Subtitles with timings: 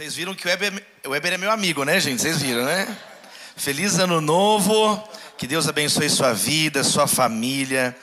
[0.00, 2.22] Vocês viram que o Weber, o Weber é meu amigo, né, gente?
[2.22, 2.96] Vocês viram, né?
[3.54, 4.96] Feliz ano novo.
[5.36, 7.94] Que Deus abençoe sua vida, sua família,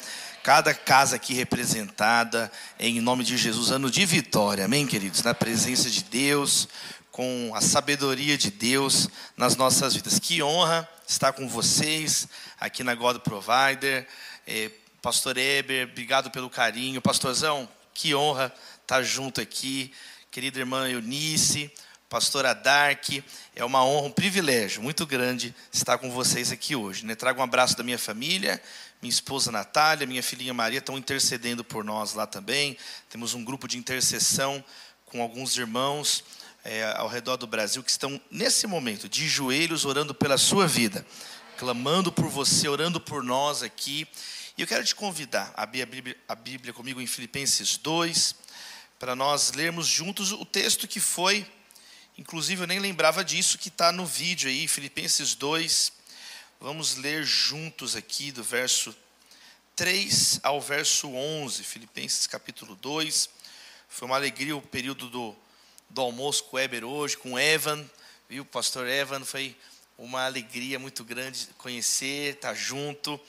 [0.43, 5.23] cada casa aqui representada, em nome de Jesus, ano de vitória, amém, queridos?
[5.23, 6.69] Na presença de Deus,
[7.11, 10.19] com a sabedoria de Deus nas nossas vidas.
[10.19, 12.27] Que honra estar com vocês
[12.59, 14.07] aqui na God Provider.
[14.45, 14.69] É,
[15.01, 17.01] Pastor Eber, obrigado pelo carinho.
[17.01, 18.53] Pastorzão, que honra
[18.83, 19.91] estar junto aqui
[20.37, 21.71] querida irmã Eunice,
[22.09, 23.09] pastora Dark.
[23.55, 27.05] É uma honra, um privilégio muito grande estar com vocês aqui hoje.
[27.05, 27.15] Né?
[27.15, 28.61] Trago um abraço da minha família,
[29.01, 32.77] minha esposa Natália, minha filhinha Maria estão intercedendo por nós lá também.
[33.09, 34.63] Temos um grupo de intercessão
[35.05, 36.23] com alguns irmãos
[36.63, 41.05] é, ao redor do Brasil que estão, nesse momento, de joelhos, orando pela sua vida,
[41.57, 44.07] clamando por você, orando por nós aqui.
[44.57, 48.35] E eu quero te convidar a abrir a Bíblia, a Bíblia comigo em Filipenses 2
[48.99, 51.45] para nós lermos juntos o texto que foi,
[52.17, 55.91] inclusive eu nem lembrava disso, que está no vídeo aí, Filipenses 2.
[56.59, 58.95] Vamos ler juntos aqui do verso
[59.75, 63.29] 3 ao verso 11, Filipenses capítulo 2.
[63.87, 65.35] Foi uma alegria o período do,
[65.89, 67.85] do almoço com o Weber hoje, com o Evan,
[68.27, 69.55] viu, pastor Evan, foi
[69.97, 73.19] uma alegria muito grande conhecer, estar tá junto,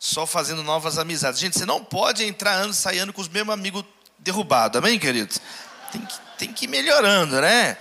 [0.00, 1.40] só fazendo novas amizades.
[1.40, 3.84] Gente, você não pode entrar ano, sair ano com os mesmos amigos
[4.18, 4.78] derrubado.
[4.78, 5.38] Amém, queridos?
[5.92, 7.76] Tem que, tem que ir melhorando, né?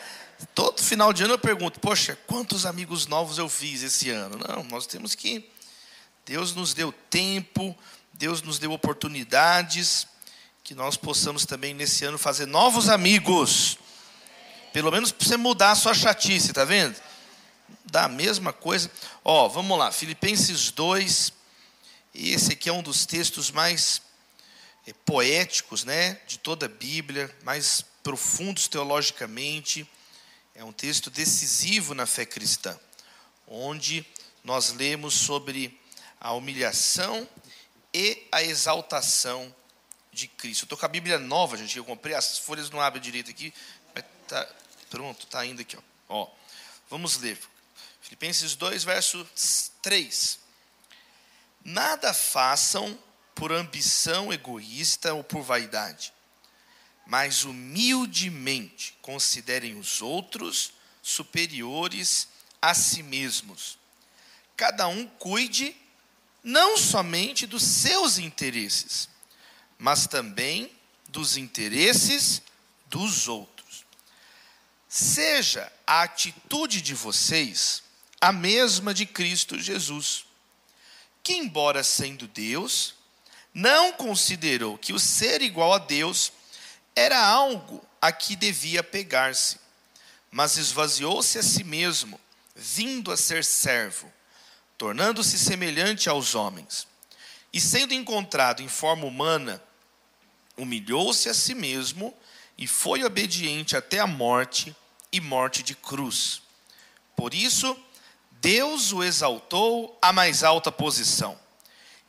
[0.53, 4.37] Todo final de ano eu pergunto, poxa, quantos amigos novos eu fiz esse ano?
[4.47, 5.49] Não, nós temos que.
[6.25, 7.75] Deus nos deu tempo,
[8.13, 10.05] Deus nos deu oportunidades,
[10.63, 13.77] que nós possamos também nesse ano fazer novos amigos.
[14.73, 16.95] Pelo menos para você mudar a sua chatice, tá vendo?
[17.85, 18.91] Dá a mesma coisa.
[19.23, 21.33] Ó, vamos lá, Filipenses 2.
[22.13, 24.01] Esse aqui é um dos textos mais
[24.85, 29.89] é, poéticos né, de toda a Bíblia, mais profundos teologicamente.
[30.57, 32.75] É um texto decisivo na fé cristã,
[33.47, 34.03] onde
[34.43, 35.79] nós lemos sobre
[36.19, 37.29] a humilhação
[37.93, 39.55] e a exaltação
[40.11, 40.63] de Cristo.
[40.63, 41.77] Estou com a Bíblia nova, gente.
[41.77, 43.53] Eu comprei as folhas não abrem direito aqui,
[43.93, 44.49] mas tá
[44.89, 45.77] pronto, está indo aqui.
[46.09, 46.23] Ó.
[46.23, 46.27] ó.
[46.89, 47.39] Vamos ler.
[48.01, 49.29] Filipenses 2, verso
[49.83, 50.39] 3.
[51.63, 52.97] Nada façam
[53.35, 56.11] por ambição egoísta ou por vaidade,
[57.07, 62.27] mas humildemente considerem os outros superiores
[62.61, 63.77] a si mesmos.
[64.57, 65.75] Cada um cuide
[66.43, 69.07] não somente dos seus interesses,
[69.77, 70.69] mas também
[71.07, 72.41] dos interesses
[72.87, 73.85] dos outros.
[74.89, 77.83] Seja a atitude de vocês
[78.19, 80.25] a mesma de Cristo Jesus,
[81.23, 82.95] que, embora sendo Deus,
[83.53, 86.31] não considerou que o ser igual a Deus
[86.97, 89.59] era algo a que devia pegar-se,
[90.31, 92.19] mas esvaziou-se a si mesmo,
[92.55, 94.11] vindo a ser servo,
[94.79, 96.87] tornando-se semelhante aos homens.
[97.53, 99.63] E sendo encontrado em forma humana,
[100.57, 102.11] humilhou-se a si mesmo
[102.57, 104.75] e foi obediente até a morte
[105.11, 106.41] e morte de cruz.
[107.15, 107.77] Por isso,
[108.31, 111.39] Deus o exaltou à mais alta posição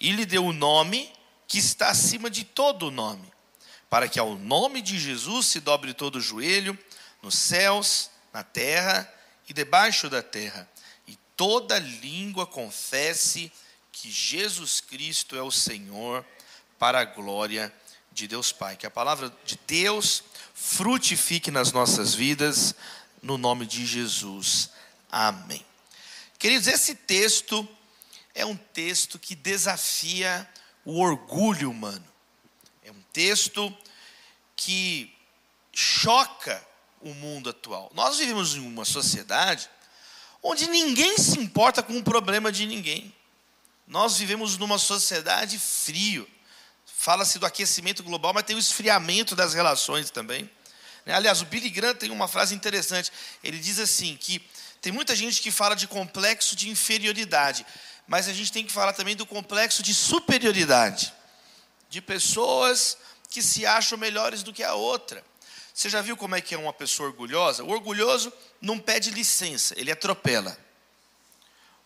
[0.01, 1.13] e lhe deu o nome
[1.47, 3.31] que está acima de todo o nome,
[3.89, 6.79] para que ao nome de Jesus se dobre todo o joelho,
[7.23, 9.13] nos céus, na terra
[9.49, 10.69] e debaixo da terra,
[11.07, 13.51] e toda língua confesse
[13.91, 16.25] que Jesus Cristo é o Senhor,
[16.79, 17.73] para a glória
[18.13, 18.77] de Deus Pai.
[18.77, 20.23] Que a palavra de Deus
[20.55, 22.75] frutifique nas nossas vidas,
[23.23, 24.71] no nome de Jesus.
[25.11, 25.65] Amém.
[26.39, 27.69] Queridos, esse texto
[28.35, 30.49] é um texto que desafia
[30.85, 32.08] o orgulho humano.
[32.89, 33.77] É um texto
[34.57, 35.15] que
[35.75, 36.67] choca
[37.03, 37.93] o mundo atual.
[37.95, 39.69] Nós vivemos em uma sociedade
[40.43, 43.15] onde ninguém se importa com o problema de ninguém.
[43.87, 46.27] Nós vivemos numa sociedade frio.
[46.87, 50.51] Fala-se do aquecimento global, mas tem o esfriamento das relações também.
[51.05, 51.13] Né?
[51.13, 53.13] Aliás, o Billy Graham tem uma frase interessante.
[53.45, 54.41] Ele diz assim que
[54.81, 57.67] tem muita gente que fala de complexo de inferioridade
[58.09, 61.13] mas a gente tem que falar também do complexo de superioridade,
[61.89, 62.97] de pessoas
[63.31, 65.25] que se acham melhores do que a outra.
[65.73, 67.63] Você já viu como é que é uma pessoa orgulhosa?
[67.63, 70.59] O orgulhoso não pede licença, ele atropela.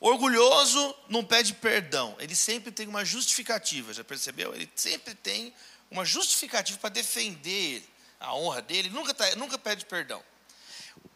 [0.01, 4.55] O orgulhoso não pede perdão, ele sempre tem uma justificativa, já percebeu?
[4.55, 5.55] Ele sempre tem
[5.91, 7.85] uma justificativa para defender
[8.19, 10.23] a honra dele, nunca, tá, nunca pede perdão.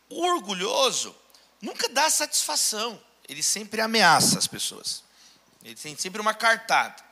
[0.09, 1.17] O orgulhoso
[1.61, 5.03] nunca dá satisfação ele sempre ameaça as pessoas.
[5.63, 7.05] Ele tem sempre uma cartada.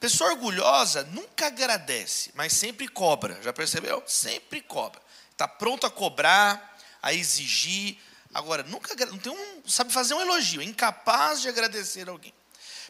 [0.00, 3.38] Pessoa orgulhosa nunca agradece, mas sempre cobra.
[3.42, 4.02] Já percebeu?
[4.06, 5.00] Sempre cobra.
[5.30, 7.98] Está pronto a cobrar, a exigir.
[8.32, 12.32] Agora, nunca não tem um, sabe fazer um elogio, é incapaz de agradecer alguém.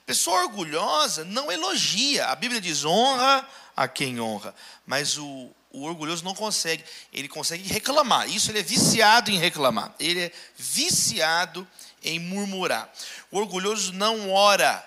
[0.07, 2.27] Pessoa orgulhosa não elogia.
[2.27, 4.55] A Bíblia diz honra a quem honra,
[4.87, 6.85] mas o, o orgulhoso não consegue.
[7.13, 8.29] Ele consegue reclamar.
[8.29, 9.93] Isso ele é viciado em reclamar.
[9.99, 11.67] Ele é viciado
[12.03, 12.89] em murmurar.
[13.31, 14.87] O orgulhoso não ora,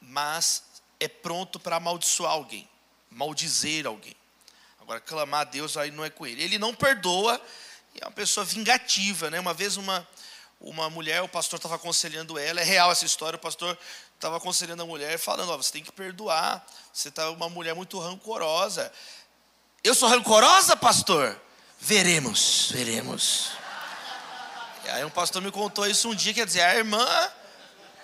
[0.00, 0.62] mas
[1.00, 2.68] é pronto para amaldiçoar alguém,
[3.10, 4.14] maldizer alguém.
[4.80, 6.42] Agora, clamar a Deus aí não é com ele.
[6.42, 7.40] Ele não perdoa,
[8.00, 9.30] é uma pessoa vingativa.
[9.30, 9.40] Né?
[9.40, 10.06] Uma vez uma,
[10.60, 13.76] uma mulher, o pastor estava aconselhando ela, é real essa história, o pastor
[14.14, 17.98] estava aconselhando a mulher, falando, oh, você tem que perdoar, você está uma mulher muito
[17.98, 18.92] rancorosa.
[19.82, 21.40] Eu sou rancorosa, pastor?
[21.78, 23.52] Veremos, veremos.
[24.84, 27.06] E aí um pastor me contou isso um dia, quer dizer, a irmã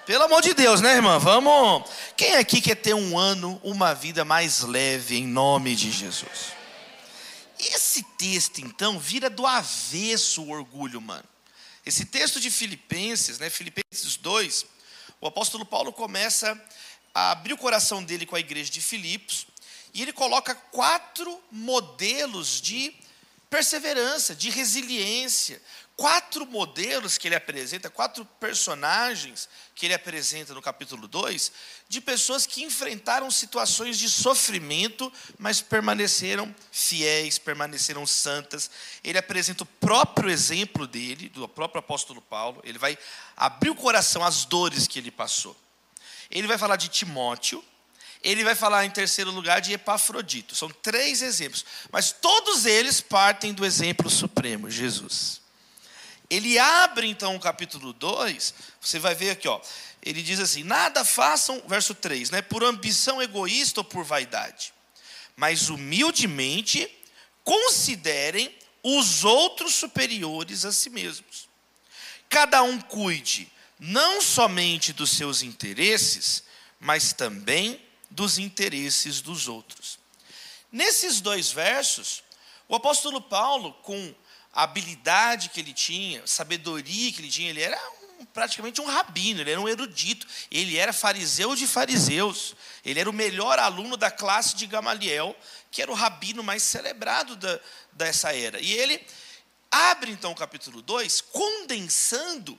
[0.06, 1.19] pelo amor de Deus, né, irmã?
[1.19, 1.91] Vamos.
[2.17, 6.55] Quem aqui quer ter um ano, uma vida mais leve, em nome de Jesus?
[7.58, 11.25] Esse texto, então, vira do avesso o orgulho, mano.
[11.85, 14.64] Esse texto de Filipenses, né, Filipenses 2,
[15.20, 16.56] o apóstolo Paulo começa
[17.12, 19.49] a abrir o coração dele com a igreja de Filipos,
[19.93, 22.94] e ele coloca quatro modelos de
[23.50, 25.61] perseverança, de resiliência,
[25.96, 31.52] quatro modelos que ele apresenta, quatro personagens que ele apresenta no capítulo 2,
[31.88, 38.70] de pessoas que enfrentaram situações de sofrimento, mas permaneceram fiéis, permaneceram santas.
[39.02, 42.98] Ele apresenta o próprio exemplo dele, do próprio apóstolo Paulo, ele vai
[43.34, 45.56] abrir o coração às dores que ele passou.
[46.31, 47.64] Ele vai falar de Timóteo,
[48.22, 50.54] ele vai falar em terceiro lugar de Epafrodito.
[50.54, 55.45] São três exemplos, mas todos eles partem do exemplo supremo, Jesus.
[56.28, 59.61] Ele abre então o capítulo 2, você vai ver aqui, ó.
[60.02, 64.73] Ele diz assim: "Nada façam", verso 3, né, por ambição egoísta ou por vaidade,
[65.37, 66.90] mas humildemente
[67.44, 71.49] considerem os outros superiores a si mesmos.
[72.29, 76.43] Cada um cuide não somente dos seus interesses,
[76.81, 77.81] mas também
[78.11, 79.99] dos interesses dos outros.
[80.72, 82.22] Nesses dois versos,
[82.69, 84.14] o apóstolo Paulo, com
[84.56, 87.79] a habilidade que ele tinha, sabedoria que ele tinha, ele era
[88.19, 93.11] um, praticamente um rabino, ele era um erudito, ele era fariseu de fariseus, ele era
[93.11, 95.37] o melhor aluno da classe de Gamaliel,
[95.70, 97.61] que era o rabino mais celebrado da,
[97.93, 98.58] dessa era.
[98.58, 99.06] E ele
[99.70, 102.58] abre então o capítulo 2, condensando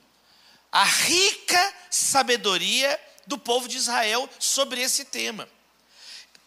[0.70, 2.96] a rica sabedoria
[3.26, 5.48] do povo de Israel sobre esse tema.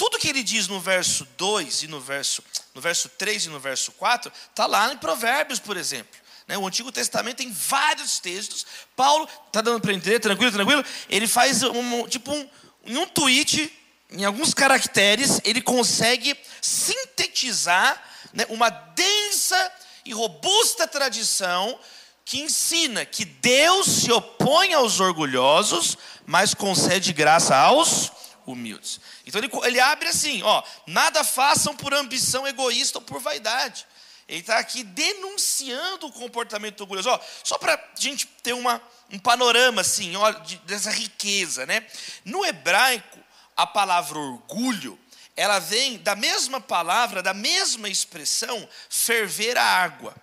[0.01, 2.43] Tudo que ele diz no verso 2 e no verso,
[2.73, 6.19] no verso 3 e no verso 4, está lá em Provérbios, por exemplo.
[6.47, 6.57] Né?
[6.57, 8.65] O Antigo Testamento tem vários textos.
[8.95, 10.83] Paulo, está dando para entender, tranquilo, tranquilo?
[11.07, 12.49] Ele faz um, tipo um,
[12.83, 13.71] em um tweet,
[14.09, 18.03] em alguns caracteres, ele consegue sintetizar
[18.33, 19.71] né, uma densa
[20.03, 21.79] e robusta tradição
[22.25, 25.95] que ensina que Deus se opõe aos orgulhosos,
[26.25, 28.11] mas concede graça aos
[28.51, 28.99] humildes.
[29.25, 33.85] Então ele, ele abre assim: ó, nada façam por ambição egoísta ou por vaidade.
[34.27, 37.09] Ele está aqui denunciando o comportamento orgulhoso.
[37.09, 38.81] Ó, só para a gente ter uma,
[39.11, 41.65] um panorama assim, ó, de, dessa riqueza.
[41.65, 41.85] Né?
[42.23, 43.19] No hebraico,
[43.57, 44.97] a palavra orgulho,
[45.35, 50.15] ela vem da mesma palavra, da mesma expressão, ferver a água.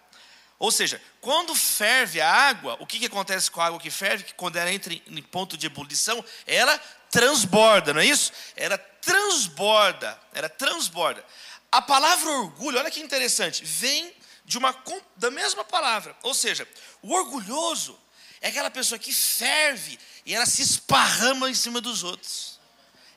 [0.59, 4.25] Ou seja, quando ferve a água, o que, que acontece com a água que ferve?
[4.25, 8.33] Que quando ela entra em ponto de ebulição, ela transborda, não é isso?
[8.57, 11.25] Ela transborda, ela transborda.
[11.71, 14.13] A palavra orgulho, olha que interessante, vem
[14.45, 14.75] de uma
[15.17, 16.17] da mesma palavra.
[16.23, 16.67] Ou seja,
[17.03, 17.99] o orgulhoso
[18.41, 22.59] é aquela pessoa que ferve e ela se esparrama em cima dos outros.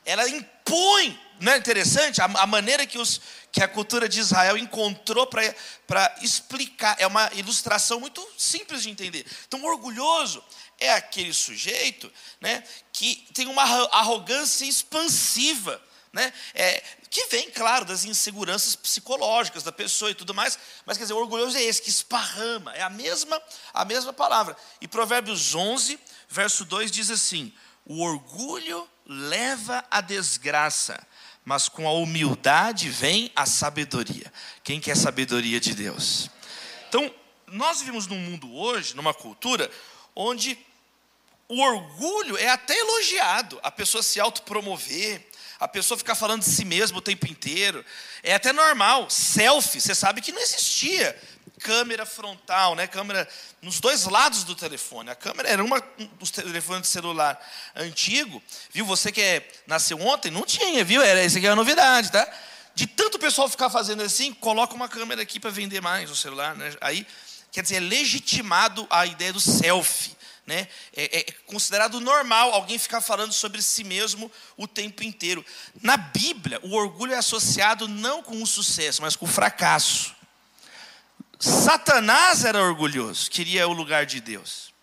[0.04, 2.22] Ela impõe, não é interessante?
[2.22, 3.22] A, a maneira que os
[3.52, 6.96] que a cultura de Israel encontrou para explicar.
[7.00, 9.26] É uma ilustração muito simples de entender.
[9.48, 10.44] Então, orgulhoso
[10.82, 12.12] é aquele sujeito
[12.42, 15.82] né, que tem uma arrogância expansiva.
[16.12, 21.04] Né, é, que vem, claro, das inseguranças psicológicas da pessoa e tudo mais, mas quer
[21.04, 23.42] dizer, orgulhoso é esse, que esparrama, é a mesma,
[23.74, 24.58] a mesma palavra.
[24.82, 25.98] E Provérbios 11,
[26.28, 27.54] verso 2 diz assim:
[27.86, 31.02] O orgulho leva à desgraça,
[31.46, 34.32] mas com a humildade vem a sabedoria.
[34.64, 36.30] Quem quer sabedoria de Deus?
[36.90, 37.14] Então,
[37.48, 39.70] nós vivemos num mundo hoje, numa cultura,
[40.16, 40.58] onde
[41.52, 45.22] o orgulho é até elogiado, a pessoa se autopromover,
[45.60, 47.84] a pessoa ficar falando de si mesma o tempo inteiro.
[48.24, 49.10] É até normal.
[49.10, 51.14] Selfie, você sabe que não existia
[51.60, 52.88] câmera frontal, né?
[52.88, 53.28] Câmera
[53.62, 55.10] nos dois lados do telefone.
[55.10, 55.84] A câmera era uma
[56.18, 57.38] dos telefones de celular
[57.76, 58.42] antigo,
[58.72, 58.86] viu?
[58.86, 61.02] Você que é, nasceu ontem, não tinha, viu?
[61.02, 62.26] Era isso aqui é a novidade, tá?
[62.74, 66.56] De tanto pessoal ficar fazendo assim, coloca uma câmera aqui para vender mais o celular,
[66.56, 66.74] né?
[66.80, 67.06] Aí
[67.52, 70.21] quer dizer, é legitimado a ideia do selfie.
[70.52, 70.68] Né?
[70.94, 75.46] É, é, considerado normal alguém ficar falando sobre si mesmo o tempo inteiro.
[75.82, 80.14] Na Bíblia, o orgulho é associado não com o sucesso, mas com o fracasso.
[81.40, 84.74] Satanás era orgulhoso, queria o lugar de Deus.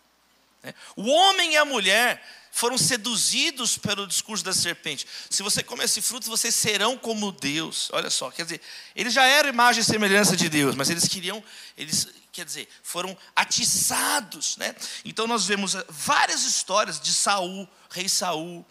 [0.63, 0.73] Né?
[0.97, 5.07] O homem e a mulher foram seduzidos pelo discurso da serpente.
[5.29, 7.91] Se você comer esse fruto, vocês serão como Deus.
[7.93, 8.63] Olha só, quer dizer,
[8.97, 11.45] eles já eram imagem e semelhança de Deus, mas eles queriam,
[11.77, 12.09] eles,
[12.39, 14.73] quer dizer, foram atiçados, né?
[15.05, 18.65] Então nós vemos eh, várias histórias de Saul, rei Saul,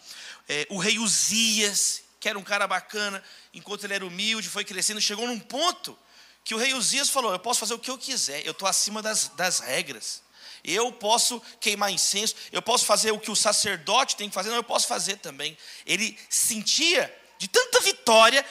[0.48, 3.22] é, o rei Uzias, que era um cara bacana,
[3.52, 5.98] enquanto ele era humilde, foi crescendo, chegou num ponto
[6.42, 9.02] que o rei Uzias falou: Eu posso fazer o que eu quiser, eu estou acima
[9.02, 10.22] das, das regras.
[10.64, 14.56] Eu posso queimar incenso, eu posso fazer o que o sacerdote tem que fazer, não,
[14.56, 15.58] eu posso fazer também.
[15.84, 18.44] Ele sentia de tanta vitória,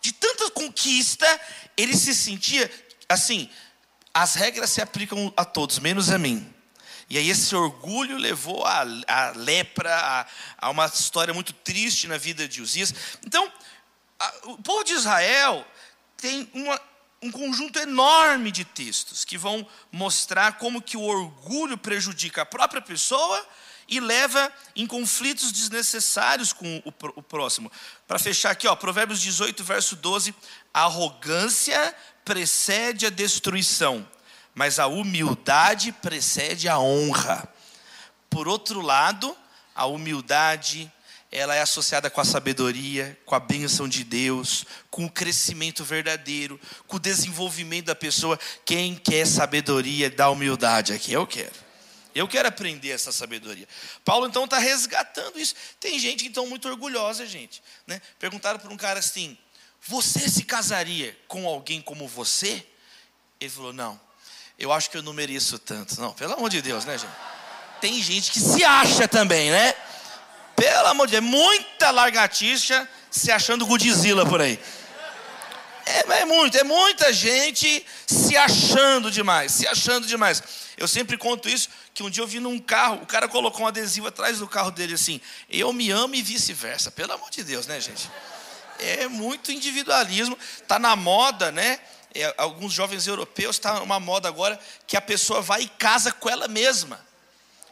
[0.00, 1.40] de tanta conquista,
[1.76, 2.68] ele se sentia
[3.08, 3.48] assim:
[4.14, 6.54] as regras se aplicam a todos, menos a mim.
[7.10, 12.16] E aí esse orgulho levou a, a lepra, a, a, uma história muito triste na
[12.16, 12.94] vida de Uzias.
[13.26, 13.52] Então,
[14.18, 15.66] a, o povo de Israel
[16.16, 16.80] tem uma,
[17.20, 22.80] um conjunto enorme de textos que vão mostrar como que o orgulho prejudica a própria
[22.80, 23.44] pessoa
[23.86, 27.70] e leva em conflitos desnecessários com o, o próximo.
[28.06, 30.34] Para fechar aqui, ó, Provérbios 18, verso 12:
[30.72, 31.94] a arrogância
[32.24, 34.08] precede a destruição,
[34.54, 37.48] mas a humildade precede a honra.
[38.30, 39.36] Por outro lado,
[39.74, 40.90] a humildade
[41.34, 46.60] ela é associada com a sabedoria, com a bênção de Deus, com o crescimento verdadeiro,
[46.86, 48.38] com o desenvolvimento da pessoa.
[48.64, 51.12] Quem quer sabedoria dá humildade aqui?
[51.12, 51.64] Eu quero.
[52.14, 53.66] Eu quero aprender essa sabedoria.
[54.04, 55.56] Paulo então está resgatando isso.
[55.80, 57.60] Tem gente então muito orgulhosa, gente.
[57.84, 58.00] Né?
[58.20, 59.36] Perguntaram para um cara assim:
[59.86, 62.64] Você se casaria com alguém como você?
[63.38, 64.00] Ele falou: Não,
[64.58, 66.00] eu acho que eu não mereço tanto.
[66.00, 67.12] Não, pelo amor de Deus, né, gente?
[67.80, 69.74] Tem gente que se acha também, né?
[70.56, 74.58] Pelo amor de Deus, muita largatixa se achando Godzilla por aí.
[75.84, 80.42] É, é muito, é muita gente se achando demais, se achando demais.
[80.78, 83.68] Eu sempre conto isso, que um dia eu vi num carro, o cara colocou um
[83.68, 86.90] adesivo atrás do carro dele assim, eu me amo e vice-versa.
[86.90, 88.10] Pelo amor de Deus, né, gente?
[88.84, 90.38] É muito individualismo,
[90.68, 91.80] tá na moda, né?
[92.14, 96.28] É, alguns jovens europeus está uma moda agora que a pessoa vai e casa com
[96.28, 97.04] ela mesma.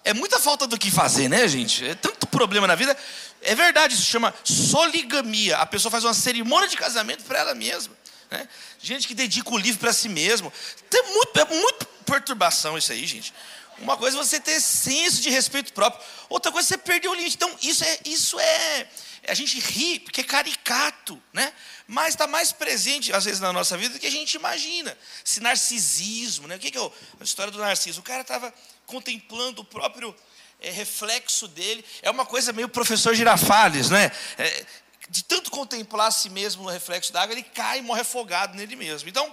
[0.05, 1.87] É muita falta do que fazer, né, gente?
[1.87, 2.97] É tanto problema na vida.
[3.41, 5.59] É verdade, isso chama soligamia.
[5.59, 7.95] A pessoa faz uma cerimônia de casamento para ela mesma.
[8.31, 8.49] Né?
[8.81, 10.53] Gente que dedica o livro para si mesmo.
[10.91, 13.33] Tem muito, é muito perturbação isso aí, gente.
[13.79, 17.15] Uma coisa é você ter senso de respeito próprio, outra coisa é você perder o
[17.15, 17.37] limite.
[17.37, 18.89] Então, isso é, isso é.
[19.29, 21.53] A gente ri porque é caricato, né?
[21.87, 24.97] Mas está mais presente, às vezes, na nossa vida do que a gente imagina.
[25.25, 26.57] Esse narcisismo, né?
[26.57, 28.01] O que, é a história do narciso?
[28.01, 28.53] O cara estava
[28.87, 30.15] contemplando o próprio
[30.61, 31.85] é, reflexo dele.
[32.03, 34.11] É uma coisa meio professor Girafales, né?
[34.39, 34.67] É,
[35.09, 38.57] de tanto contemplar a si mesmo no reflexo da água, ele cai e morre afogado
[38.57, 39.09] nele mesmo.
[39.09, 39.33] Então,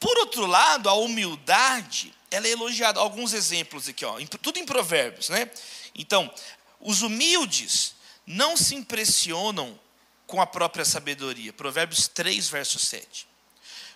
[0.00, 2.98] por outro lado, a humildade, ela é elogiada.
[2.98, 5.50] Alguns exemplos aqui, ó, tudo em provérbios, né?
[5.94, 6.32] Então,
[6.80, 7.94] os humildes
[8.26, 9.78] não se impressionam
[10.26, 11.52] com a própria sabedoria.
[11.52, 13.28] Provérbios 3, verso 7.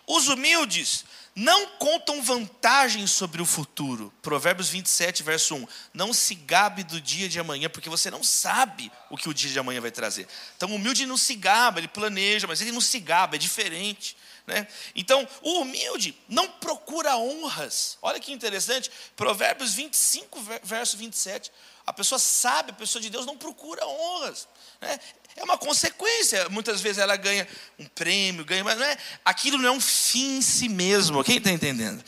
[0.07, 4.13] Os humildes não contam vantagens sobre o futuro.
[4.23, 5.69] Provérbios 27, verso 1.
[5.93, 9.51] Não se gabe do dia de amanhã, porque você não sabe o que o dia
[9.51, 10.29] de amanhã vai trazer.
[10.57, 14.17] Então, o humilde não se gaba, ele planeja, mas ele não se gaba, é diferente.
[14.47, 14.67] Né?
[14.95, 17.99] Então, o humilde não procura honras.
[18.01, 18.91] Olha que interessante.
[19.17, 21.51] Provérbios 25, verso 27.
[21.85, 24.47] A pessoa sabe, a pessoa de Deus não procura honras.
[24.81, 25.01] Né?
[25.35, 26.49] É uma consequência.
[26.49, 27.47] Muitas vezes ela ganha
[27.79, 31.25] um prêmio, ganha, mas não é, aquilo não é um fim em si mesmo.
[31.25, 32.03] Quem está entendendo?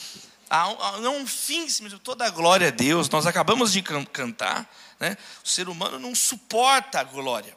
[1.00, 1.99] Não é um fim em si mesmo.
[1.99, 3.09] Toda a glória a Deus.
[3.09, 4.73] Nós acabamos de cantar.
[5.00, 5.16] Né?
[5.45, 7.57] O ser humano não suporta a glória.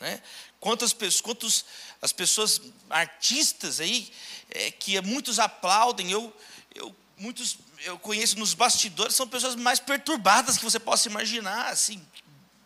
[0.00, 0.20] Né?
[0.58, 1.64] Quantas pessoas, quantos
[2.02, 4.12] as pessoas artistas aí
[4.50, 6.36] é, que muitos aplaudem, eu,
[6.74, 12.04] eu muitos eu conheço nos bastidores são pessoas mais perturbadas que você possa imaginar, assim,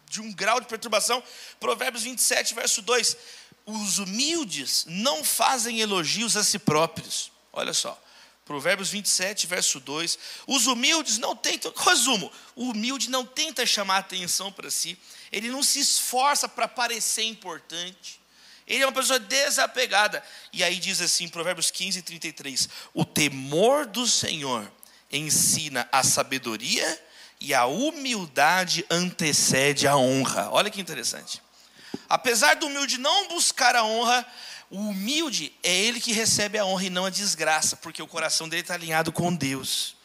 [0.08, 1.22] de um grau de perturbação.
[1.58, 3.16] Provérbios 27, verso 2:
[3.64, 7.30] Os humildes não fazem elogios a si próprios.
[7.52, 8.00] Olha só.
[8.44, 10.18] Provérbios 27, verso 2.
[10.46, 14.96] Os humildes não tentam, resumo, o humilde não tenta chamar atenção para si,
[15.32, 18.20] ele não se esforça para parecer importante,
[18.66, 20.22] ele é uma pessoa desapegada.
[20.52, 24.70] E aí diz assim, Provérbios 15, 33: O temor do Senhor
[25.10, 27.02] ensina a sabedoria
[27.40, 30.48] e a humildade antecede a honra.
[30.50, 31.40] Olha que interessante.
[32.08, 34.26] Apesar do humilde não buscar a honra,
[34.70, 38.48] o humilde é ele que recebe a honra e não a desgraça, porque o coração
[38.48, 39.96] dele está alinhado com Deus.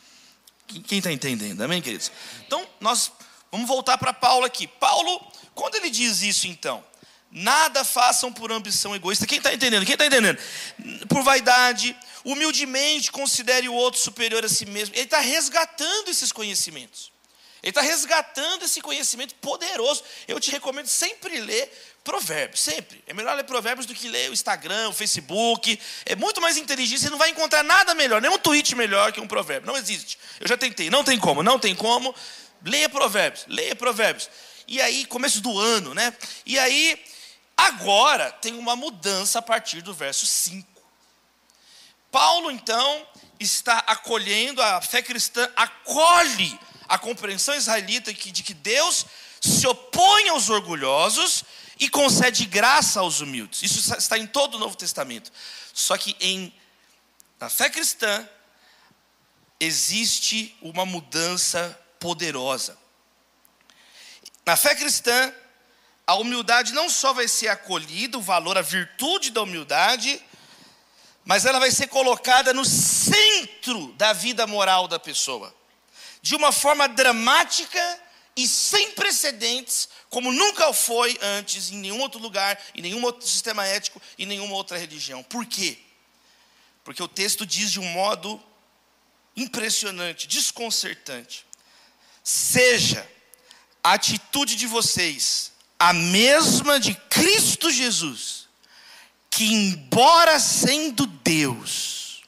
[0.68, 1.62] Quem está entendendo?
[1.62, 2.12] Amém, queridos?
[2.46, 3.12] Então, nós
[3.51, 4.68] vamos voltar para Paulo aqui.
[4.68, 5.20] Paulo,
[5.53, 6.84] quando ele diz isso, então,
[7.32, 9.26] nada façam por ambição egoísta.
[9.26, 9.86] Quem está entendendo?
[9.86, 10.38] Quem está entendendo?
[11.08, 11.96] Por vaidade,
[12.26, 14.94] humildemente considere o outro superior a si mesmo.
[14.96, 17.12] Ele está resgatando esses conhecimentos.
[17.64, 20.04] Ele está resgatando esse conhecimento poderoso.
[20.28, 21.72] Eu te recomendo sempre ler
[22.04, 23.04] Provérbios, sempre.
[23.06, 25.80] É melhor ler Provérbios do que ler o Instagram, o Facebook.
[26.04, 27.02] É muito mais inteligente.
[27.02, 29.68] Você não vai encontrar nada melhor, nenhum tweet melhor que um provérbio.
[29.68, 30.18] Não existe.
[30.40, 32.16] Eu já tentei, não tem como, não tem como.
[32.66, 34.28] Leia Provérbios, leia Provérbios.
[34.68, 36.16] E aí, começo do ano, né?
[36.46, 37.00] E aí,
[37.68, 40.82] agora tem uma mudança a partir do verso 5.
[42.12, 43.08] Paulo, então,
[43.39, 49.06] está acolhendo, a fé cristã acolhe a compreensão israelita de que Deus
[49.39, 51.44] se opõe aos orgulhosos
[51.80, 53.63] e concede graça aos humildes.
[53.63, 55.32] Isso está em todo o Novo Testamento.
[55.74, 56.53] Só que em
[57.39, 58.30] na fé cristã
[59.60, 62.77] existe uma mudança poderosa.
[64.46, 65.34] Na fé cristã,
[66.12, 70.22] a humildade não só vai ser acolhida, o valor, a virtude da humildade,
[71.24, 75.56] mas ela vai ser colocada no centro da vida moral da pessoa
[76.22, 78.00] de uma forma dramática
[78.36, 83.65] e sem precedentes, como nunca foi antes em nenhum outro lugar, em nenhum outro sistema
[83.65, 85.24] ético, em nenhuma outra religião.
[85.24, 85.80] Por quê?
[86.84, 88.41] Porque o texto diz de um modo
[89.36, 91.46] impressionante, desconcertante:
[92.22, 93.10] seja
[93.82, 95.51] a atitude de vocês
[95.82, 98.48] a mesma de Cristo Jesus,
[99.32, 102.22] que, embora sendo Deus,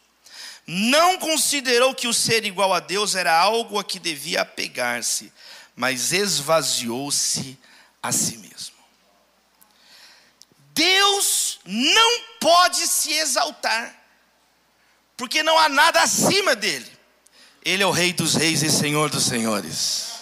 [0.66, 5.32] não considerou que o ser igual a Deus era algo a que devia apegar-se,
[5.76, 7.56] mas esvaziou-se
[8.02, 8.74] a si mesmo.
[10.74, 14.04] Deus não pode se exaltar,
[15.16, 16.92] porque não há nada acima dele.
[17.64, 20.13] Ele é o Rei dos Reis e Senhor dos Senhores.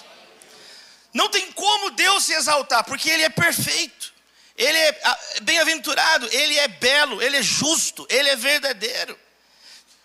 [1.13, 4.13] Não tem como Deus se exaltar, porque Ele é perfeito,
[4.58, 9.17] Ele é ah, bem-aventurado, Ele é belo, Ele é justo, Ele é verdadeiro.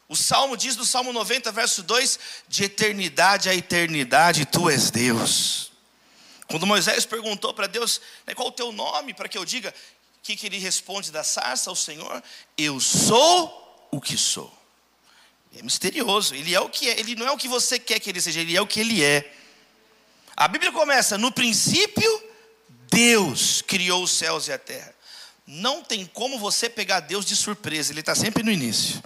[0.09, 5.73] O Salmo diz no Salmo 90, verso 2: De eternidade a eternidade, tu és Deus.
[6.47, 10.23] Quando Moisés perguntou para Deus, né, qual o teu nome, para que eu diga, o
[10.23, 12.23] que, que ele responde da sarça ao Senhor?
[12.57, 14.53] Eu sou o que sou.
[15.59, 18.11] É misterioso, ele é o que é, ele não é o que você quer que
[18.11, 19.33] ele seja, ele é o que ele é.
[20.37, 22.22] A Bíblia começa, no princípio,
[22.90, 24.94] Deus criou os céus e a terra.
[25.46, 29.03] Não tem como você pegar Deus de surpresa, ele está sempre no início.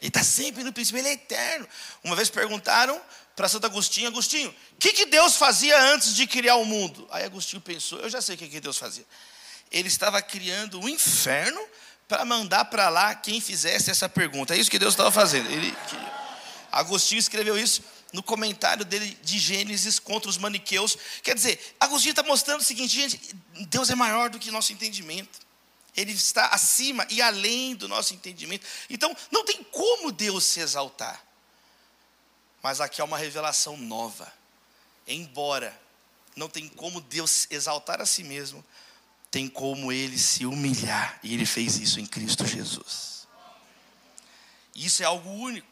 [0.00, 1.68] Ele está sempre no princípio, ele é eterno.
[2.02, 2.98] Uma vez perguntaram
[3.34, 7.06] para Santo Agostinho, Agostinho, o que, que Deus fazia antes de criar o mundo?
[7.10, 9.04] Aí Agostinho pensou, eu já sei o que, que Deus fazia.
[9.70, 11.60] Ele estava criando o um inferno
[12.08, 14.54] para mandar para lá quem fizesse essa pergunta.
[14.54, 15.50] É isso que Deus estava fazendo.
[15.50, 15.76] Ele,
[16.72, 20.96] Agostinho escreveu isso no comentário dele de Gênesis contra os maniqueus.
[21.22, 23.36] Quer dizer, Agostinho está mostrando o seguinte, gente,
[23.68, 25.46] Deus é maior do que nosso entendimento
[25.96, 28.66] ele está acima e além do nosso entendimento.
[28.90, 31.24] Então, não tem como Deus se exaltar.
[32.62, 34.30] Mas aqui há uma revelação nova.
[35.06, 35.80] Embora
[36.34, 38.62] não tem como Deus exaltar a si mesmo,
[39.30, 43.26] tem como ele se humilhar, e ele fez isso em Cristo Jesus.
[44.74, 45.66] Isso é algo único.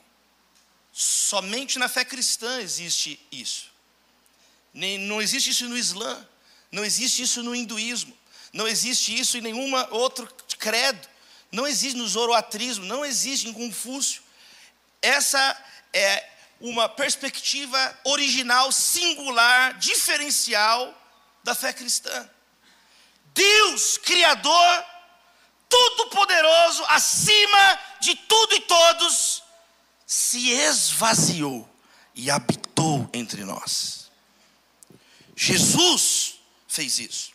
[0.97, 3.69] Somente na fé cristã existe isso.
[4.73, 6.29] não existe isso no Islã,
[6.71, 8.17] não existe isso no hinduísmo,
[8.53, 11.09] não existe isso em nenhum outro credo.
[11.55, 14.21] Não existe no zoroatrismo, não existe em Confúcio.
[15.01, 15.57] Essa
[15.93, 16.29] é
[16.61, 20.93] uma perspectiva original, singular, diferencial
[21.45, 22.29] da fé cristã.
[23.27, 24.85] Deus, Criador,
[25.69, 29.44] Todo-Poderoso, acima de tudo e todos,
[30.07, 31.69] se esvaziou
[32.15, 34.11] e habitou entre nós.
[35.37, 37.33] Jesus fez isso.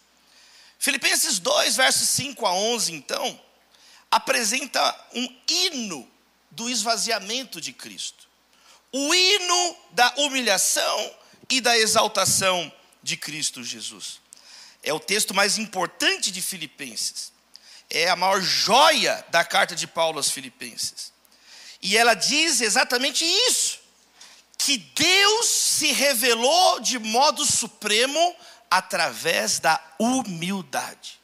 [0.77, 3.41] Filipenses 2, versos 5 a 11, então,
[4.09, 6.09] apresenta um hino
[6.51, 8.27] do esvaziamento de Cristo.
[8.91, 11.15] O hino da humilhação
[11.49, 12.71] e da exaltação
[13.03, 14.19] de Cristo Jesus.
[14.81, 17.31] É o texto mais importante de Filipenses.
[17.89, 21.11] É a maior joia da carta de Paulo aos Filipenses.
[21.81, 23.79] E ela diz exatamente isso:
[24.57, 28.35] que Deus se revelou de modo supremo
[28.69, 31.19] através da humildade.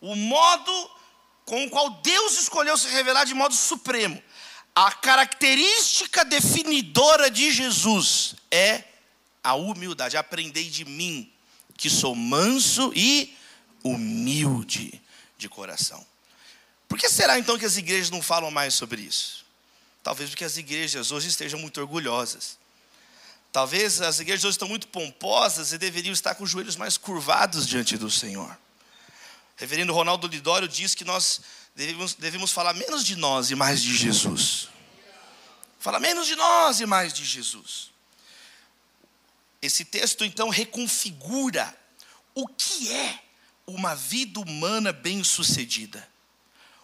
[0.00, 0.90] O modo
[1.44, 4.20] com o qual Deus escolheu se revelar de modo supremo.
[4.74, 8.82] A característica definidora de Jesus é
[9.42, 10.16] a humildade.
[10.16, 11.30] Aprendei de mim,
[11.76, 13.36] que sou manso e
[13.84, 15.00] humilde
[15.38, 16.04] de coração.
[16.94, 19.44] Por que será então que as igrejas não falam mais sobre isso?
[20.00, 22.56] Talvez porque as igrejas hoje estejam muito orgulhosas.
[23.50, 27.66] Talvez as igrejas hoje estão muito pomposas e deveriam estar com os joelhos mais curvados
[27.66, 28.56] diante do Senhor.
[29.56, 31.40] Reverendo Ronaldo Lidório diz que nós
[31.74, 34.68] devemos, devemos falar menos de nós e mais de Jesus.
[35.80, 37.90] Fala menos de nós e mais de Jesus.
[39.60, 41.76] Esse texto então reconfigura
[42.36, 43.18] o que é
[43.66, 46.13] uma vida humana bem-sucedida.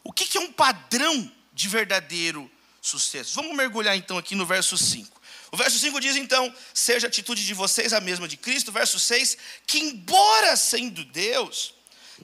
[0.02, 3.34] O que é um padrão de verdadeiro sucesso?
[3.34, 5.20] Vamos mergulhar então aqui no verso 5.
[5.52, 8.72] O verso 5 diz então: Seja a atitude de vocês a mesma de Cristo.
[8.72, 9.36] Verso 6:
[9.66, 11.74] Que, embora sendo Deus,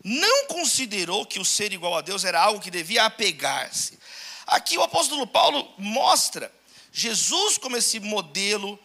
[0.05, 3.99] não considerou que o ser igual a Deus era algo que devia apegar-se.
[4.47, 6.53] Aqui o apóstolo Paulo mostra
[6.93, 8.79] Jesus como esse modelo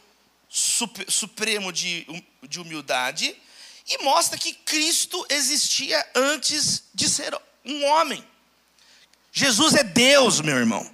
[0.49, 2.05] supremo de,
[2.43, 3.35] de humildade
[3.87, 8.25] e mostra que Cristo existia antes de ser um homem.
[9.31, 10.89] Jesus é Deus, meu irmão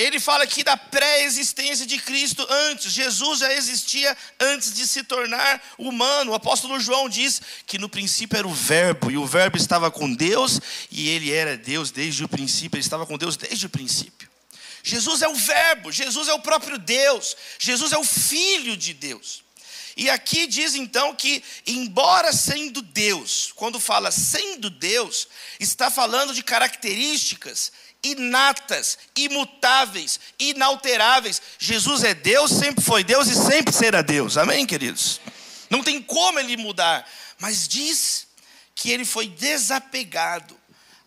[0.00, 2.90] ele fala aqui da pré-existência de Cristo antes.
[2.92, 6.32] Jesus já existia antes de se tornar humano.
[6.32, 10.12] O apóstolo João diz que no princípio era o Verbo, e o Verbo estava com
[10.12, 10.58] Deus,
[10.90, 14.28] e ele era Deus desde o princípio, ele estava com Deus desde o princípio.
[14.82, 19.44] Jesus é o Verbo, Jesus é o próprio Deus, Jesus é o Filho de Deus.
[20.00, 25.28] E aqui diz então que, embora sendo Deus, quando fala sendo Deus,
[25.60, 27.70] está falando de características
[28.02, 31.42] inatas, imutáveis, inalteráveis.
[31.58, 34.38] Jesus é Deus, sempre foi Deus e sempre será Deus.
[34.38, 35.20] Amém, queridos?
[35.68, 37.06] Não tem como ele mudar,
[37.38, 38.26] mas diz
[38.74, 40.58] que ele foi desapegado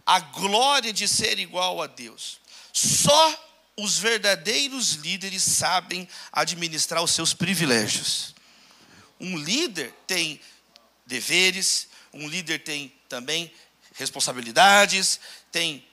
[0.06, 2.40] à glória de ser igual a Deus.
[2.72, 8.33] Só os verdadeiros líderes sabem administrar os seus privilégios.
[9.24, 10.38] Um líder tem
[11.06, 13.50] deveres, um líder tem também
[13.96, 15.18] responsabilidades,
[15.50, 15.88] tem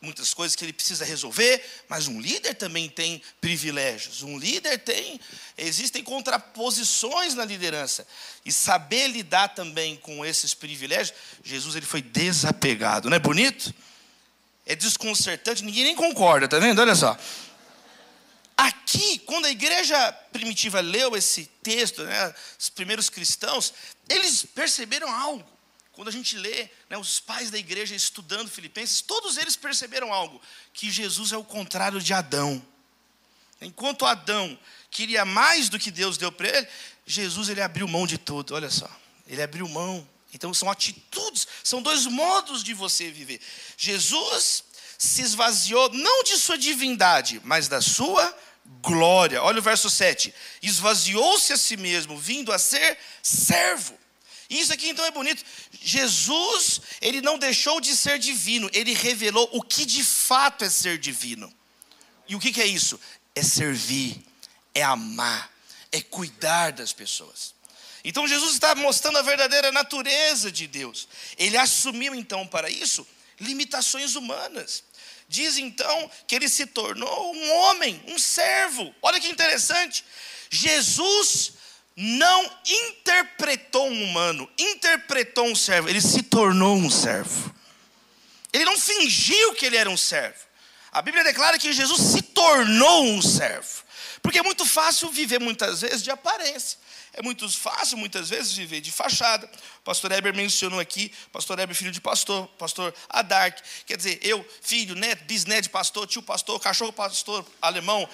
[0.00, 4.22] muitas coisas que ele precisa resolver, mas um líder também tem privilégios.
[4.22, 5.20] Um líder tem,
[5.58, 8.06] existem contraposições na liderança.
[8.44, 13.74] E saber lidar também com esses privilégios, Jesus ele foi desapegado, não é bonito?
[14.64, 16.80] É desconcertante, ninguém nem concorda, tá vendo?
[16.80, 17.18] Olha só.
[18.96, 23.74] Aqui, quando a igreja primitiva leu esse texto, né, os primeiros cristãos,
[24.08, 25.46] eles perceberam algo.
[25.92, 30.40] Quando a gente lê né, os pais da igreja estudando Filipenses, todos eles perceberam algo:
[30.72, 32.64] que Jesus é o contrário de Adão.
[33.60, 34.58] Enquanto Adão
[34.90, 36.68] queria mais do que Deus deu para ele,
[37.06, 38.54] Jesus ele abriu mão de tudo.
[38.54, 38.90] Olha só,
[39.26, 40.08] ele abriu mão.
[40.32, 43.40] Então são atitudes, são dois modos de você viver.
[43.76, 44.64] Jesus
[44.98, 48.34] se esvaziou não de sua divindade, mas da sua
[48.80, 49.42] glória.
[49.42, 50.34] Olha o verso 7.
[50.62, 53.98] Esvaziou-se a si mesmo, vindo a ser servo
[54.48, 55.44] isso aqui então é bonito.
[55.80, 60.98] Jesus, ele não deixou de ser divino, ele revelou o que de fato é ser
[60.98, 61.52] divino.
[62.28, 62.98] E o que, que é isso?
[63.34, 64.24] É servir,
[64.74, 65.50] é amar,
[65.90, 67.54] é cuidar das pessoas.
[68.04, 71.08] Então Jesus está mostrando a verdadeira natureza de Deus.
[71.36, 73.06] Ele assumiu então para isso
[73.38, 74.84] limitações humanas.
[75.28, 78.94] Diz então que ele se tornou um homem, um servo.
[79.02, 80.04] Olha que interessante.
[80.50, 81.54] Jesus
[81.96, 87.54] não interpretou um humano, interpretou um servo, ele se tornou um servo.
[88.52, 90.46] Ele não fingiu que ele era um servo.
[90.92, 93.84] A Bíblia declara que Jesus se tornou um servo.
[94.22, 96.78] Porque é muito fácil viver muitas vezes de aparência.
[97.16, 99.50] É muito fácil, muitas vezes, viver de fachada.
[99.80, 103.58] O pastor Heber mencionou aqui, pastor Heber, filho de pastor, pastor Adark.
[103.86, 108.06] Quer dizer, eu, filho, neto, bisneto de pastor, tio pastor, cachorro pastor alemão,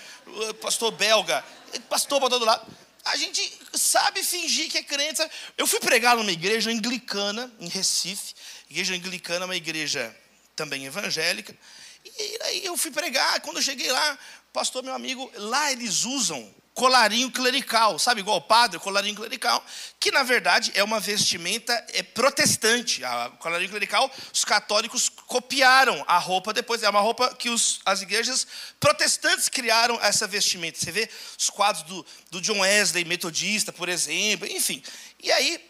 [0.60, 1.44] pastor belga,
[1.88, 2.64] pastor para todo lado
[3.04, 5.18] a gente sabe fingir que é crente.
[5.18, 5.32] Sabe?
[5.58, 8.34] Eu fui pregar numa igreja anglicana, em Recife.
[8.70, 10.14] Igreja anglicana é uma igreja
[10.54, 11.56] também evangélica.
[12.04, 13.40] E aí eu fui pregar.
[13.40, 14.18] Quando eu cheguei lá,
[14.52, 19.64] pastor, meu amigo, lá eles usam colarinho clerical, sabe, igual o padre, colarinho clerical,
[20.00, 23.04] que na verdade é uma vestimenta é protestante.
[23.04, 28.00] A colarinho clerical, os católicos copiaram a roupa depois, é uma roupa que os, as
[28.00, 28.46] igrejas
[28.80, 30.78] protestantes criaram essa vestimenta.
[30.78, 31.08] Você vê
[31.38, 34.82] os quadros do, do John Wesley, metodista, por exemplo, enfim.
[35.22, 35.62] E aí,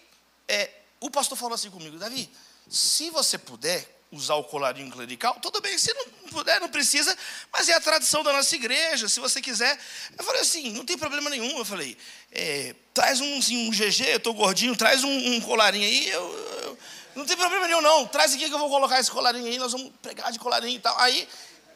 [0.47, 2.31] é, o pastor falou assim comigo, Davi,
[2.69, 7.17] se você puder, usar o colarinho clerical, tudo bem, se não puder, não precisa,
[7.51, 9.79] mas é a tradição da nossa igreja, se você quiser.
[10.19, 11.57] Eu falei assim, não tem problema nenhum.
[11.57, 11.97] Eu falei,
[12.31, 16.23] é, traz um, assim, um GG, eu estou gordinho, traz um, um colarinho aí, eu,
[16.65, 16.79] eu,
[17.15, 19.73] não tem problema nenhum não, traz aqui que eu vou colocar esse colarinho aí, nós
[19.73, 20.99] vamos pregar de colarinho e tal.
[20.99, 21.27] Aí,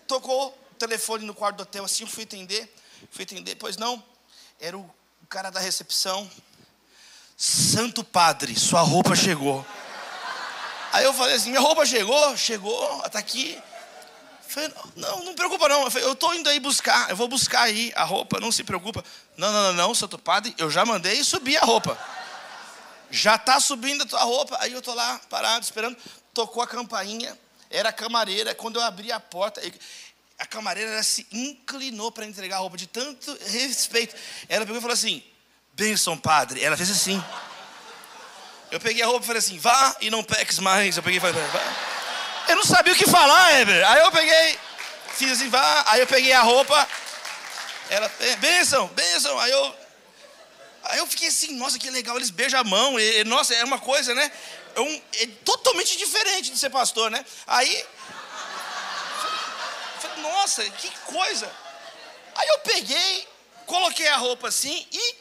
[0.07, 2.71] tocou o telefone no quarto do hotel, assim, eu fui atender,
[3.11, 4.03] fui atender, pois não,
[4.61, 4.91] era o
[5.29, 6.31] cara da recepção,
[7.35, 9.65] Santo Padre, sua roupa chegou.
[10.93, 12.37] Aí eu falei assim: minha roupa chegou?
[12.37, 13.59] Chegou, está aqui.
[14.47, 15.85] falei, não, não preocupa não.
[15.85, 18.65] Eu falei, eu estou indo aí buscar, eu vou buscar aí a roupa, não se
[18.65, 19.05] preocupa.
[19.37, 21.99] Não, não, não, não, santo padre, eu já mandei subir a roupa.
[23.11, 24.57] Já está subindo a tua roupa.
[24.61, 25.97] Aí eu estou lá, parado, esperando.
[26.35, 27.37] Tocou a campainha,
[27.71, 28.55] era a camareira.
[28.55, 29.61] Quando eu abri a porta,
[30.39, 34.15] a camareira se inclinou para entregar a roupa, de tanto respeito.
[34.49, 35.23] Ela pegou e falou assim:
[35.73, 36.63] Benção, padre.
[36.63, 37.23] Ela fez assim.
[38.71, 40.97] Eu peguei a roupa e falei assim: vá e não peques mais.
[40.97, 41.97] Eu peguei e falei: vá.
[42.49, 43.89] Eu não sabia o que falar, Heber.
[43.89, 44.59] Aí eu peguei,
[45.15, 45.85] fiz assim, vá.
[45.89, 46.89] Aí eu peguei a roupa.
[47.91, 49.39] Ela, benção, benção.
[49.39, 49.75] Aí eu,
[50.85, 52.17] aí eu fiquei assim, nossa, que legal.
[52.17, 52.99] Eles beijam a mão.
[52.99, 54.31] E, nossa, é uma coisa, né?
[54.77, 57.25] É, um, é totalmente diferente de ser pastor, né?
[57.47, 57.85] Aí,
[59.99, 61.51] falei, nossa, que coisa.
[62.37, 63.29] Aí eu peguei,
[63.67, 65.15] coloquei a roupa assim e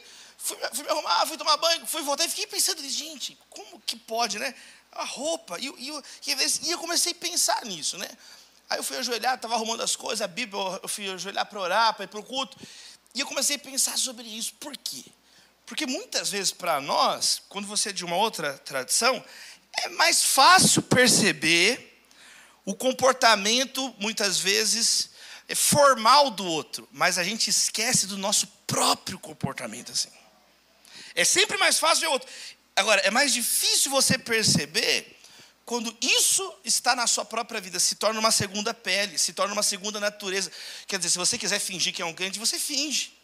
[0.46, 3.96] fui, fui me arrumar, fui tomar banho, fui voltar e fiquei pensando, gente, como que
[3.96, 4.54] pode, né?
[4.96, 5.60] a roupa.
[5.60, 5.92] E, e,
[6.64, 8.10] e, eu comecei a pensar nisso, né?
[8.70, 11.94] Aí eu fui ajoelhar, estava arrumando as coisas, a Bíblia, eu fui ajoelhar para orar,
[11.94, 12.58] para ir para o culto.
[13.14, 14.54] E eu comecei a pensar sobre isso.
[14.56, 15.04] Por quê?
[15.66, 19.24] Porque muitas vezes para nós, quando você é de uma outra tradição,
[19.84, 22.02] é mais fácil perceber
[22.64, 25.12] o comportamento, muitas vezes,
[25.48, 30.10] é formal do outro, mas a gente esquece do nosso próprio comportamento assim.
[31.16, 32.30] É sempre mais fácil ver outro.
[32.76, 35.16] Agora, é mais difícil você perceber
[35.66, 39.64] quando isso está na sua própria vida, se torna uma segunda pele, se torna uma
[39.64, 40.52] segunda natureza.
[40.86, 43.18] Quer dizer, se você quiser fingir que é um crente, você finge.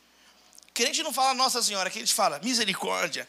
[0.73, 3.27] Crente não fala Nossa Senhora, crente fala misericórdia.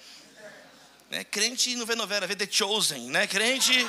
[1.10, 1.24] Né?
[1.24, 3.26] Crente não vê novela, vê The Chosen, né?
[3.26, 3.86] Crente,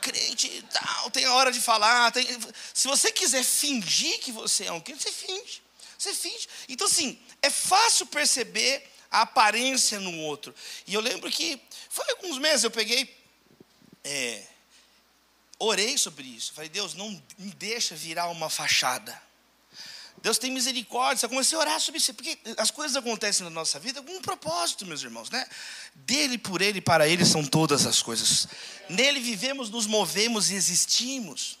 [0.00, 2.10] crente tal, tem a hora de falar.
[2.10, 2.26] Tem...
[2.74, 5.62] Se você quiser fingir que você é um crente, você finge.
[5.96, 6.48] Você finge.
[6.68, 10.54] Então, assim, é fácil perceber a aparência no outro.
[10.86, 13.14] E eu lembro que, foi alguns meses, eu peguei,
[14.04, 14.42] é,
[15.58, 16.52] orei sobre isso.
[16.52, 19.20] Falei, Deus, não me deixa virar uma fachada.
[20.22, 21.24] Deus tem misericórdia.
[21.24, 24.20] Eu comecei a orar sobre isso, porque as coisas acontecem na nossa vida com um
[24.20, 25.46] propósito, meus irmãos, né?
[25.94, 28.48] Dele, por ele, para ele são todas as coisas.
[28.88, 31.58] Nele vivemos, nos movemos e existimos.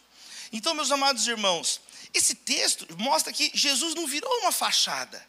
[0.52, 1.80] Então, meus amados irmãos,
[2.12, 5.24] esse texto mostra que Jesus não virou uma fachada.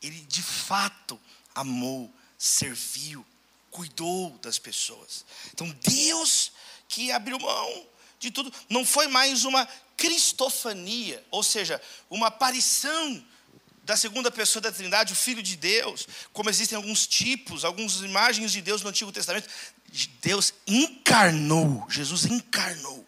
[0.00, 1.20] Ele de fato
[1.54, 3.24] amou, serviu,
[3.70, 5.24] cuidou das pessoas.
[5.52, 6.52] Então Deus
[6.88, 7.86] que abriu mão
[8.18, 13.24] de tudo, não foi mais uma cristofania, ou seja, uma aparição
[13.84, 18.52] da segunda pessoa da Trindade, o Filho de Deus, como existem alguns tipos, algumas imagens
[18.52, 19.48] de Deus no Antigo Testamento.
[20.20, 23.04] Deus encarnou, Jesus encarnou.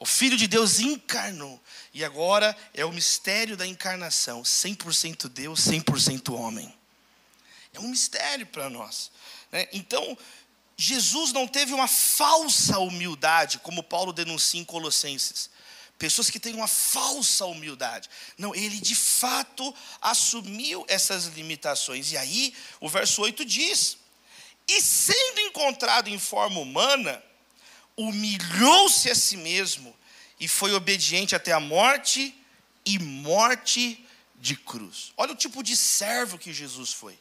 [0.00, 1.62] O Filho de Deus encarnou.
[1.92, 6.72] E agora é o mistério da encarnação: 100% Deus, 100% homem.
[7.74, 9.10] É um mistério para nós.
[9.52, 9.68] Né?
[9.72, 10.16] Então,
[10.76, 15.50] Jesus não teve uma falsa humildade, como Paulo denuncia em Colossenses.
[15.98, 18.08] Pessoas que têm uma falsa humildade.
[18.36, 22.10] Não, ele de fato assumiu essas limitações.
[22.10, 23.96] E aí, o verso 8 diz:
[24.66, 27.22] E sendo encontrado em forma humana,
[27.96, 29.94] humilhou-se a si mesmo
[30.40, 32.34] e foi obediente até a morte
[32.84, 35.12] e morte de cruz.
[35.16, 37.16] Olha o tipo de servo que Jesus foi.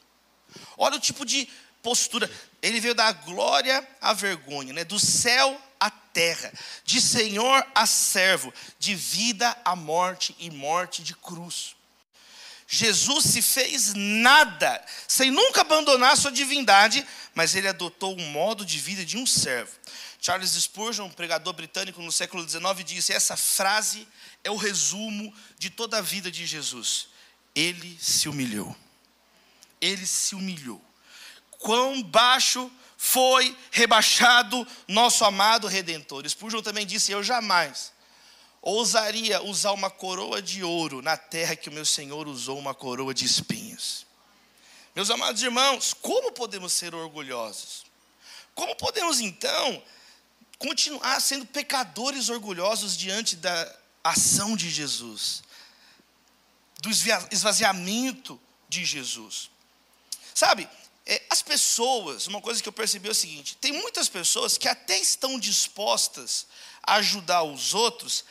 [0.77, 1.47] Olha o tipo de
[1.83, 2.31] postura.
[2.61, 4.83] Ele veio da glória à vergonha, né?
[4.83, 6.51] do céu à terra,
[6.85, 11.75] de senhor a servo, de vida à morte e morte de cruz.
[12.65, 18.79] Jesus se fez nada, sem nunca abandonar sua divindade, mas ele adotou um modo de
[18.79, 19.71] vida de um servo.
[20.19, 24.07] Charles Spurgeon, um pregador britânico no século XIX, disse: essa frase
[24.43, 27.09] é o resumo de toda a vida de Jesus.
[27.53, 28.75] Ele se humilhou
[29.83, 30.83] ele se humilhou.
[31.59, 32.71] Quão baixo
[33.03, 36.27] foi rebaixado nosso amado redentor.
[36.27, 37.91] Spurgeon também disse: Eu jamais
[38.61, 43.13] ousaria usar uma coroa de ouro na terra que o meu Senhor usou uma coroa
[43.13, 44.07] de espinhos.
[44.95, 47.83] Meus amados irmãos, como podemos ser orgulhosos?
[48.55, 49.83] Como podemos então
[50.57, 55.43] continuar sendo pecadores orgulhosos diante da ação de Jesus,
[56.81, 56.89] do
[57.31, 59.51] esvaziamento de Jesus?
[60.33, 60.67] Sabe,
[61.05, 64.67] é, as pessoas, uma coisa que eu percebi é o seguinte: tem muitas pessoas que
[64.67, 66.47] até estão dispostas
[66.81, 68.23] a ajudar os outros,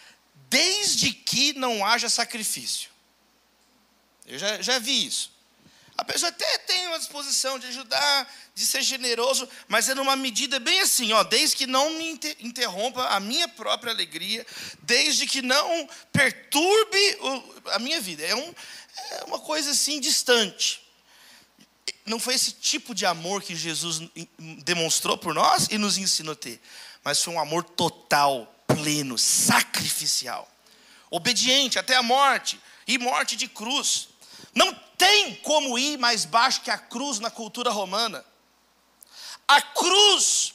[0.48, 2.90] desde que não haja sacrifício.
[4.26, 5.30] Eu já, já vi isso.
[5.96, 10.58] A pessoa até tem uma disposição de ajudar, de ser generoso, mas é numa medida
[10.58, 14.44] bem assim, ó, desde que não me interrompa a minha própria alegria,
[14.80, 17.18] desde que não perturbe
[17.66, 18.24] a minha vida.
[18.24, 18.54] É, um,
[19.10, 20.81] é uma coisa assim distante
[22.04, 24.00] não foi esse tipo de amor que Jesus
[24.64, 26.60] demonstrou por nós e nos ensinou a ter,
[27.04, 30.48] mas foi um amor total, pleno, sacrificial.
[31.10, 34.08] obediente até a morte e morte de cruz.
[34.54, 38.24] Não tem como ir mais baixo que a cruz na cultura romana.
[39.46, 40.54] A cruz,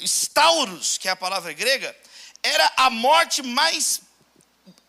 [0.00, 1.96] stauros, que é a palavra grega,
[2.42, 4.00] era a morte mais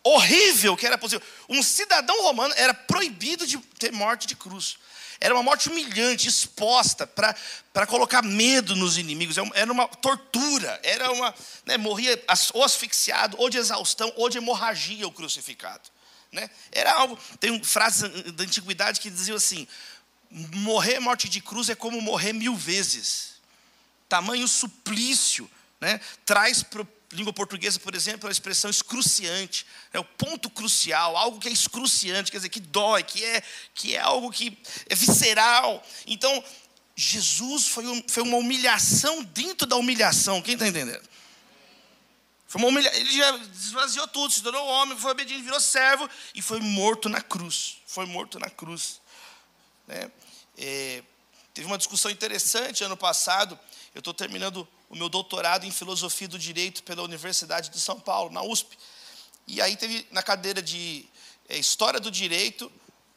[0.02, 1.26] horrível que era possível.
[1.48, 4.78] Um cidadão romano era proibido de ter morte de cruz.
[5.20, 9.36] Era uma morte humilhante, exposta, para colocar medo nos inimigos.
[9.36, 10.80] É era uma tortura.
[10.82, 11.34] Era uma.
[11.66, 12.22] Né, morria
[12.54, 15.90] ou asfixiado, ou de exaustão, ou de hemorragia o crucificado.
[16.30, 16.48] Né?
[16.70, 17.18] Era algo.
[17.40, 19.66] Tem frases da antiguidade que diziam assim:
[20.30, 23.38] morrer morte de cruz é como morrer mil vezes.
[24.08, 25.50] Tamanho suplício
[25.80, 31.38] né, traz para língua portuguesa, por exemplo, a expressão excruciante, é o ponto crucial, algo
[31.38, 33.42] que é excruciante, quer dizer, que dói, que é,
[33.74, 35.84] que é algo que é visceral.
[36.06, 36.44] Então,
[36.94, 41.08] Jesus foi, um, foi uma humilhação dentro da humilhação, quem está entendendo?
[42.48, 42.90] Foi uma humilha...
[42.96, 47.20] Ele já esvaziou tudo, se tornou homem, foi obediente, virou servo e foi morto na
[47.20, 47.76] cruz.
[47.86, 49.02] Foi morto na cruz.
[49.86, 50.10] Né?
[50.56, 51.02] É,
[51.52, 53.58] teve uma discussão interessante ano passado.
[53.94, 58.30] Eu estou terminando o meu doutorado em filosofia do direito pela Universidade de São Paulo,
[58.30, 58.78] na USP.
[59.46, 61.06] E aí teve na cadeira de
[61.48, 62.70] é, História do Direito,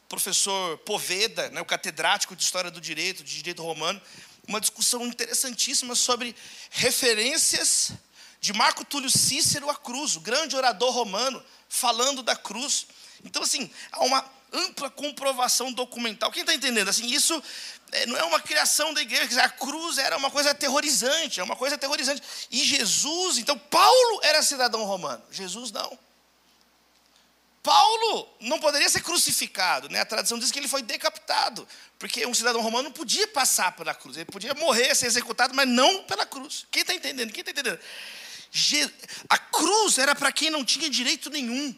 [0.08, 4.00] professor Poveda, né, o catedrático de História do Direito, de Direito Romano,
[4.46, 6.34] uma discussão interessantíssima sobre
[6.70, 7.92] referências
[8.40, 12.86] de Marco Túlio Cícero à cruz, o grande orador romano, falando da cruz.
[13.24, 16.30] Então, assim, há uma ampla comprovação documental.
[16.30, 16.88] Quem está entendendo?
[16.88, 17.42] Assim, isso
[17.92, 21.56] é, não é uma criação da igreja, a cruz era uma coisa aterrorizante, é uma
[21.56, 22.22] coisa aterrorizante.
[22.50, 25.98] E Jesus, então, Paulo era cidadão romano, Jesus não.
[27.62, 30.00] Paulo não poderia ser crucificado, né?
[30.00, 33.94] a tradição diz que ele foi decapitado, porque um cidadão romano não podia passar pela
[33.94, 36.66] cruz, ele podia morrer, ser executado, mas não pela cruz.
[36.72, 37.32] Quem está entendendo?
[37.32, 37.78] Quem está entendendo?
[39.28, 41.74] A cruz era para quem não tinha direito nenhum,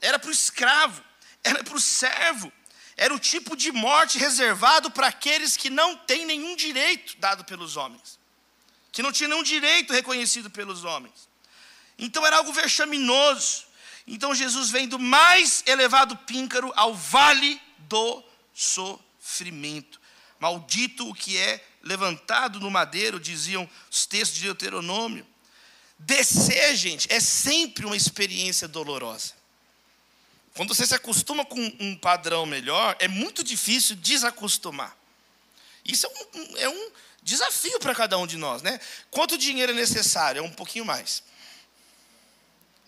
[0.00, 1.02] era para o escravo,
[1.42, 2.52] era para o servo,
[2.96, 7.76] era o tipo de morte reservado para aqueles que não têm nenhum direito dado pelos
[7.76, 8.18] homens,
[8.90, 11.28] que não tinham nenhum direito reconhecido pelos homens.
[11.98, 13.64] Então era algo vexaminoso.
[14.06, 18.22] Então Jesus vem do mais elevado píncaro ao vale do
[18.54, 20.00] sofrimento.
[20.38, 25.26] Maldito o que é levantado no madeiro, diziam os textos de Deuteronômio.
[25.98, 29.35] Descer, gente, é sempre uma experiência dolorosa.
[30.56, 34.96] Quando você se acostuma com um padrão melhor, é muito difícil desacostumar.
[35.84, 36.90] Isso é um, é um
[37.22, 38.80] desafio para cada um de nós, né?
[39.10, 40.38] Quanto dinheiro é necessário?
[40.38, 41.22] É um pouquinho mais.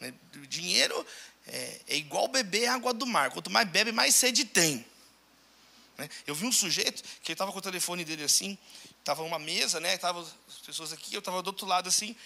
[0.00, 0.14] Né?
[0.48, 1.07] Dinheiro
[1.46, 3.31] é, é igual beber água do mar.
[3.31, 4.85] Quanto mais bebe, mais sede tem.
[5.98, 6.09] Né?
[6.26, 8.57] Eu vi um sujeito que estava com o telefone dele assim,
[8.98, 9.98] estava uma mesa, né?
[9.98, 12.16] Tava as pessoas aqui, eu estava do outro lado assim,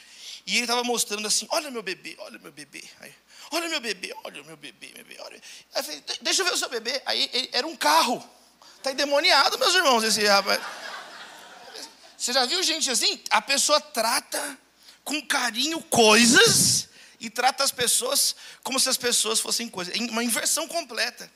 [0.47, 2.83] e ele estava mostrando assim: olha meu bebê, olha meu bebê.
[3.01, 3.15] Aí,
[3.51, 5.21] olha meu bebê, olha meu bebê, meu bebê.
[5.21, 5.41] Olha.
[5.75, 7.01] Aí eu falei, deixa eu ver o seu bebê.
[7.07, 8.23] Aí ele, era um carro.
[8.77, 10.61] Está endemoniado, meus irmãos, esse rapaz.
[12.17, 13.21] Você já viu gente assim?
[13.31, 14.59] A pessoa trata
[15.05, 16.89] com carinho coisas
[17.21, 19.95] e trata as pessoas como se as pessoas fossem coisas.
[19.97, 21.31] Uma inversão completa.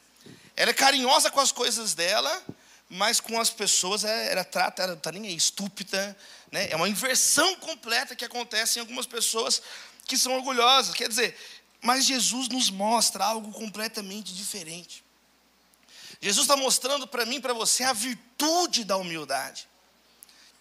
[0.57, 2.43] Ela é carinhosa com as coisas dela,
[2.89, 6.17] mas com as pessoas é, ela trata, ela está nem aí, estúpida.
[6.53, 6.71] Né?
[6.71, 9.61] É uma inversão completa que acontece em algumas pessoas
[10.05, 10.95] que são orgulhosas.
[10.95, 11.37] Quer dizer,
[11.83, 15.05] mas Jesus nos mostra algo completamente diferente.
[16.21, 19.69] Jesus está mostrando para mim, para você, a virtude da humildade,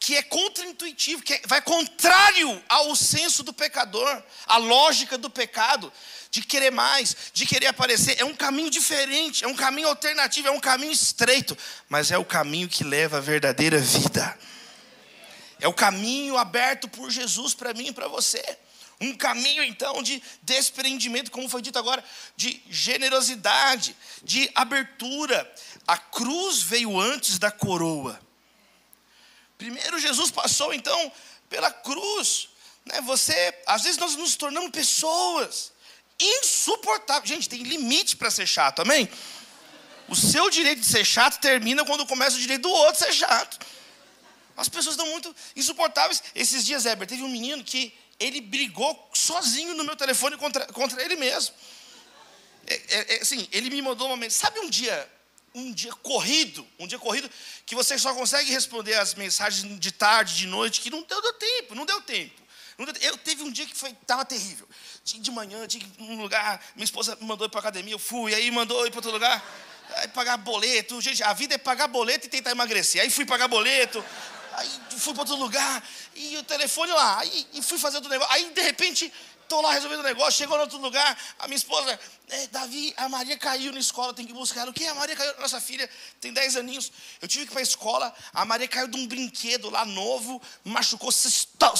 [0.05, 5.91] que é contraintuitivo, que é, vai contrário ao senso do pecador, à lógica do pecado,
[6.29, 8.21] de querer mais, de querer aparecer.
[8.21, 11.57] É um caminho diferente, é um caminho alternativo, é um caminho estreito,
[11.89, 14.37] mas é o caminho que leva à verdadeira vida.
[15.59, 18.43] É o caminho aberto por Jesus para mim e para você.
[19.01, 22.03] Um caminho então de desprendimento, como foi dito agora,
[22.37, 25.51] de generosidade, de abertura.
[25.87, 28.23] A cruz veio antes da coroa.
[29.57, 31.11] Primeiro Jesus passou então
[31.49, 32.49] pela cruz.
[32.85, 33.01] Né?
[33.01, 35.71] Você, às vezes nós nos tornamos pessoas
[36.19, 37.29] insuportáveis.
[37.29, 39.09] Gente, tem limite para ser chato, amém?
[40.07, 43.59] O seu direito de ser chato termina quando começa o direito do outro ser chato.
[44.55, 46.23] As pessoas estão muito insuportáveis.
[46.33, 51.03] Esses dias, Heber, teve um menino que ele brigou sozinho no meu telefone contra, contra
[51.03, 51.53] ele mesmo.
[52.67, 54.53] É, é, é, assim, ele me mandou uma mensagem.
[54.53, 55.11] Sabe um dia,
[55.55, 57.29] um dia corrido, um dia corrido,
[57.65, 61.33] que você só consegue responder as mensagens de tarde, de noite, que não deu, deu
[61.33, 62.43] tempo, não deu tempo.
[62.99, 64.67] Eu teve um dia que foi, estava terrível.
[65.03, 67.99] De manhã, tinha que ir um lugar, minha esposa me mandou ir para academia, eu
[67.99, 69.41] fui, aí mandou ir para outro lugar,
[69.95, 70.99] aí pagar boleto.
[70.99, 73.01] Gente, a vida é pagar boleto e tentar emagrecer.
[73.01, 74.03] Aí fui pagar boleto,
[74.51, 75.81] aí fui para outro lugar,
[76.15, 78.33] e o telefone lá, aí, e fui fazer outro negócio.
[78.33, 79.11] Aí, de repente,
[79.45, 83.07] Estou lá resolvendo o negócio, chegou em outro lugar, a minha esposa, é, Davi, a
[83.07, 84.67] Maria caiu na escola, tem que buscar.
[84.67, 84.83] O que?
[84.87, 85.87] A Maria caiu, nossa filha
[86.19, 86.91] tem 10 aninhos.
[87.21, 90.41] Eu tive que ir para a escola, a Maria caiu de um brinquedo lá novo,
[90.63, 91.27] machucou, se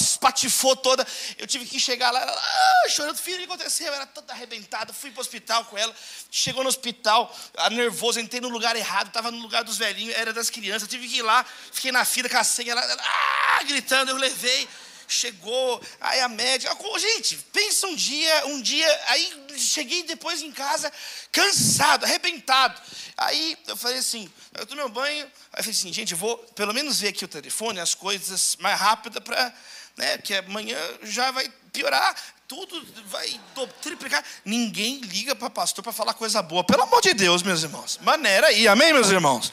[0.00, 1.04] espatifou toda.
[1.36, 3.88] Eu tive que chegar lá, ela, ah, chorando, filho, o que aconteceu?
[3.88, 5.94] Ela era toda arrebentada, fui para o hospital com ela.
[6.30, 7.36] Chegou no hospital,
[7.72, 10.88] nervoso, entrei no lugar errado, estava no lugar dos velhinhos, era das crianças.
[10.88, 14.68] Tive que ir lá, fiquei na fila senha, ela, ela ah, gritando, eu levei
[15.08, 16.76] chegou, aí a médica.
[16.98, 20.92] Gente, pensa um dia, um dia, aí cheguei depois em casa,
[21.32, 22.80] cansado, arrebentado.
[23.16, 26.36] Aí eu falei assim, eu tomei um banho, aí eu falei assim, gente, eu vou
[26.54, 29.54] pelo menos ver aqui o telefone, as coisas mais rápidas para,
[29.96, 32.14] né, que amanhã já vai piorar,
[32.48, 33.40] tudo vai
[33.82, 34.24] triplicar.
[34.44, 37.98] Ninguém liga para pastor para falar coisa boa, pelo amor de Deus, meus irmãos.
[38.02, 39.52] Maneira aí, amém, meus irmãos?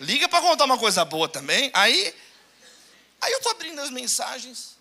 [0.00, 1.70] Liga para contar uma coisa boa também.
[1.72, 2.14] Aí
[3.24, 4.76] Aí eu estou abrindo as mensagens,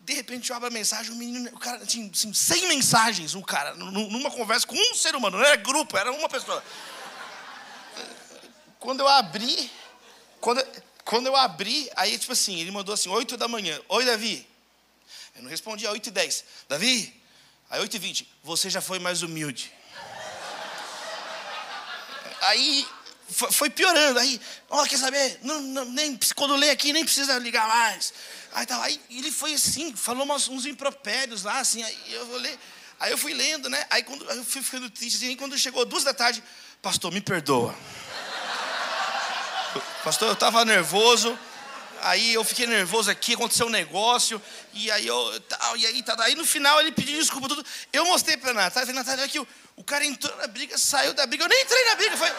[0.00, 3.40] de repente eu abro a mensagem, o menino, o cara tinha assim, 100 mensagens, um
[3.40, 6.62] cara, numa conversa com um ser humano, não era grupo, era uma pessoa.
[8.78, 9.70] Quando eu abri,
[10.42, 10.62] quando,
[11.06, 14.46] quando eu abri, aí tipo assim, ele mandou assim, 8 da manhã, oi Davi.
[15.34, 16.44] Eu não respondi, 8 e 10.
[16.68, 17.22] Davi,
[17.70, 19.72] aí 8 e 20, você já foi mais humilde.
[22.42, 22.86] Aí
[23.28, 24.18] foi piorando.
[24.18, 25.38] Aí, ó, oh, quer saber?
[25.42, 28.12] Não, não, nem, quando lê aqui, nem precisa ligar mais.
[28.52, 32.38] Aí, tá, aí ele foi assim, falou uns, uns impropérios lá, assim, aí eu vou
[32.38, 32.58] ler.
[33.00, 33.84] Aí eu fui lendo, né?
[33.90, 36.42] Aí quando eu fui ficando triste, assim, quando chegou duas da tarde,
[36.80, 37.74] pastor, me perdoa.
[40.04, 41.36] pastor, eu estava nervoso.
[42.04, 44.40] Aí eu fiquei nervoso aqui, aconteceu um negócio,
[44.74, 46.14] e aí eu tal, e aí tá.
[46.22, 47.64] Aí no final ele pediu desculpa tudo.
[47.90, 51.26] Eu mostrei para Natália, falei, Natália, aqui o, o cara entrou na briga, saiu da
[51.26, 51.44] briga.
[51.44, 52.30] Eu nem entrei na briga, foi,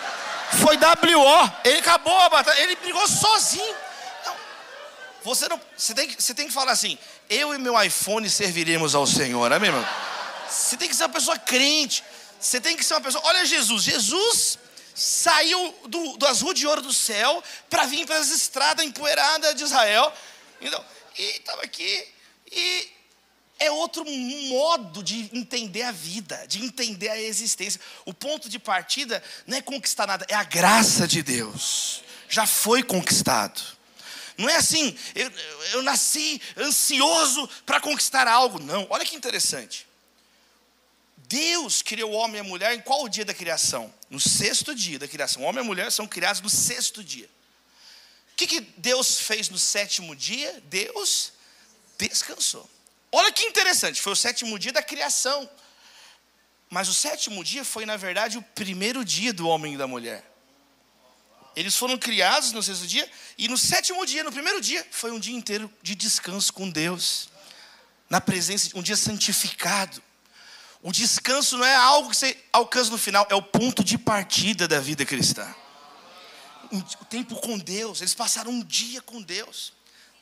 [0.52, 1.52] foi WO.
[1.64, 3.76] Ele acabou a batalha, ele brigou sozinho.
[4.26, 4.36] Não,
[5.24, 5.60] você não.
[5.78, 6.98] Você tem, você tem que falar assim:
[7.30, 9.88] eu e meu iPhone serviremos ao Senhor, amém, irmão?
[10.50, 12.04] Você tem que ser uma pessoa crente.
[12.40, 13.24] Você tem que ser uma pessoa.
[13.26, 14.60] Olha Jesus, Jesus
[14.94, 19.64] saiu do, das ruas de ouro do céu para vir para as estradas empoeiradas de
[19.64, 20.12] Israel.
[20.62, 20.84] Então,
[21.18, 22.08] e estava aqui.
[22.52, 22.95] E
[23.66, 27.82] é outro modo de entender a vida, de entender a existência.
[28.06, 32.04] O ponto de partida não é conquistar nada, é a graça de Deus.
[32.30, 33.62] Já foi conquistado.
[34.38, 35.32] Não é assim, eu,
[35.74, 38.60] eu nasci ansioso para conquistar algo.
[38.60, 39.88] Não, olha que interessante.
[41.28, 43.94] Deus criou o homem e a mulher em qual dia da criação?
[44.10, 45.42] No sexto dia da criação.
[45.42, 47.30] O homem e a mulher são criados no sexto dia.
[48.34, 50.62] O que, que Deus fez no sétimo dia?
[50.66, 51.32] Deus
[51.98, 52.70] descansou.
[53.18, 55.50] Olha que interessante, foi o sétimo dia da criação.
[56.70, 60.22] Mas o sétimo dia foi, na verdade, o primeiro dia do homem e da mulher.
[61.56, 65.20] Eles foram criados no sexto dia, e no sétimo dia, no primeiro dia, foi um
[65.20, 67.30] dia inteiro de descanso com Deus,
[68.10, 70.04] na presença, um dia santificado.
[70.82, 74.68] O descanso não é algo que você alcança no final, é o ponto de partida
[74.68, 75.56] da vida cristã.
[76.70, 79.72] O tempo com Deus, eles passaram um dia com Deus,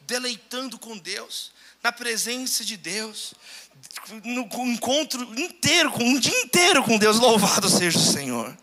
[0.05, 1.51] deleitando com Deus,
[1.81, 3.33] na presença de Deus,
[4.23, 8.57] no encontro inteiro, um dia inteiro com Deus, louvado seja o Senhor.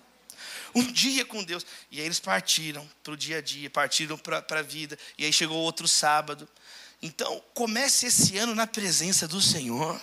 [0.75, 1.67] Um dia com Deus.
[1.91, 4.97] E aí eles partiram para o dia a dia, partiram para a vida.
[5.19, 6.49] E aí chegou outro sábado.
[7.03, 10.01] Então, comece esse ano na presença do Senhor.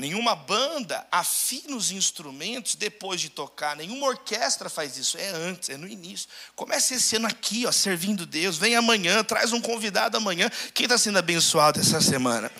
[0.00, 5.76] Nenhuma banda afina os instrumentos depois de tocar, nenhuma orquestra faz isso, é antes, é
[5.76, 6.26] no início.
[6.56, 8.56] Comece esse ano aqui, ó, servindo Deus.
[8.56, 10.50] Vem amanhã, traz um convidado amanhã.
[10.72, 12.50] Quem está sendo abençoado essa semana?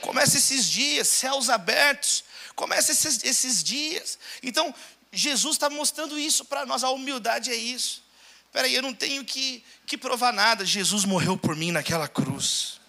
[0.00, 2.24] Comece esses dias, céus abertos.
[2.54, 4.18] Comece esses, esses dias.
[4.42, 4.74] Então,
[5.12, 8.02] Jesus está mostrando isso para nós, a humildade é isso.
[8.46, 10.64] Espera aí, eu não tenho que, que provar nada.
[10.64, 12.80] Jesus morreu por mim naquela cruz.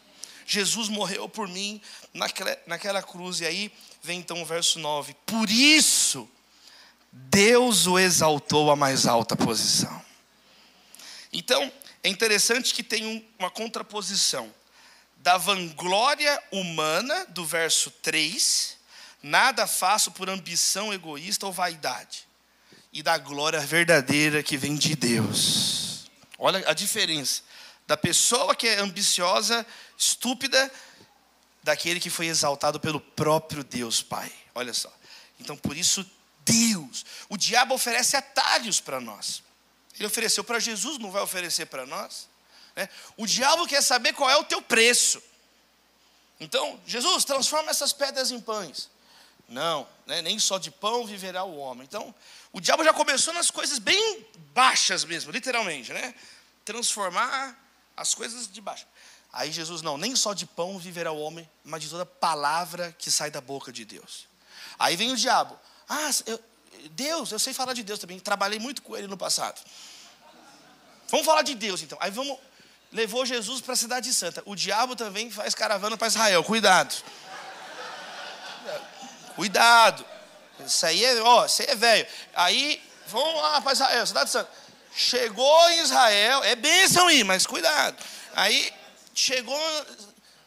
[0.47, 1.81] Jesus morreu por mim
[2.13, 3.41] naquela, naquela cruz.
[3.41, 3.71] E aí
[4.01, 6.27] vem então o verso 9: Por isso,
[7.11, 10.01] Deus o exaltou à mais alta posição.
[11.33, 11.69] Então,
[12.01, 14.51] é interessante que tem uma contraposição
[15.17, 18.77] da vanglória humana, do verso 3,
[19.21, 22.25] nada faço por ambição egoísta ou vaidade,
[22.93, 26.09] e da glória verdadeira que vem de Deus.
[26.39, 27.41] Olha a diferença
[27.87, 29.65] da pessoa que é ambiciosa,
[29.97, 30.71] estúpida,
[31.63, 34.31] daquele que foi exaltado pelo próprio Deus Pai.
[34.53, 34.91] Olha só.
[35.39, 36.05] Então, por isso,
[36.45, 39.41] Deus, o diabo oferece atalhos para nós.
[39.95, 42.27] Ele ofereceu para Jesus, não vai oferecer para nós.
[42.75, 42.89] Né?
[43.15, 45.21] O diabo quer saber qual é o teu preço.
[46.39, 48.89] Então, Jesus, transforma essas pedras em pães.
[49.47, 50.21] Não, né?
[50.21, 51.83] nem só de pão viverá o homem.
[51.83, 52.13] Então,
[52.51, 56.13] o diabo já começou nas coisas bem baixas mesmo, literalmente, né?
[56.65, 57.57] Transformar
[57.97, 58.85] as coisas de baixo.
[59.33, 63.11] Aí Jesus, não, nem só de pão viverá o homem, mas de toda palavra que
[63.11, 64.27] sai da boca de Deus.
[64.79, 65.59] Aí vem o diabo.
[65.89, 66.39] Ah, eu,
[66.91, 69.59] Deus, eu sei falar de Deus também, trabalhei muito com ele no passado.
[71.09, 71.97] Vamos falar de Deus então.
[72.01, 72.37] Aí vamos,
[72.91, 74.41] levou Jesus para a cidade santa.
[74.45, 76.95] O diabo também faz caravana para Israel, cuidado.
[79.35, 80.05] Cuidado.
[80.65, 82.07] Isso aí é, ó, isso é velho.
[82.33, 84.49] Aí, vamos lá para Israel, cidade santa.
[84.97, 88.03] Chegou em Israel, é bênção aí, mas cuidado.
[88.33, 88.73] Aí,
[89.13, 89.55] chegou.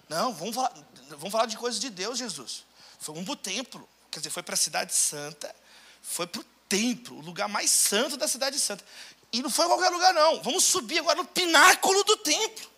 [0.09, 0.73] Não, vamos falar,
[1.11, 2.65] vamos falar de coisas de Deus, Jesus.
[2.99, 3.89] Foi um o templo.
[4.11, 5.55] Quer dizer, foi para a cidade santa,
[6.03, 8.85] foi para o templo, o lugar mais santo da cidade santa.
[9.33, 10.43] E não foi qualquer lugar, não.
[10.43, 12.69] Vamos subir agora no pináculo do templo.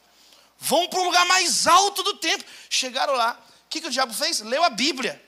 [0.58, 2.46] Vamos para o lugar mais alto do templo.
[2.68, 3.42] Chegaram lá.
[3.64, 4.40] O que, que o diabo fez?
[4.40, 5.24] Leu a Bíblia.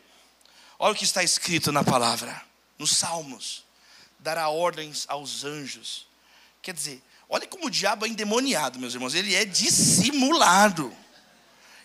[0.78, 2.44] Olha o que está escrito na palavra,
[2.78, 3.64] nos Salmos:
[4.18, 6.12] dará ordens aos anjos.
[6.64, 10.96] Quer dizer, olha como o diabo é endemoniado, meus irmãos, ele é dissimulado.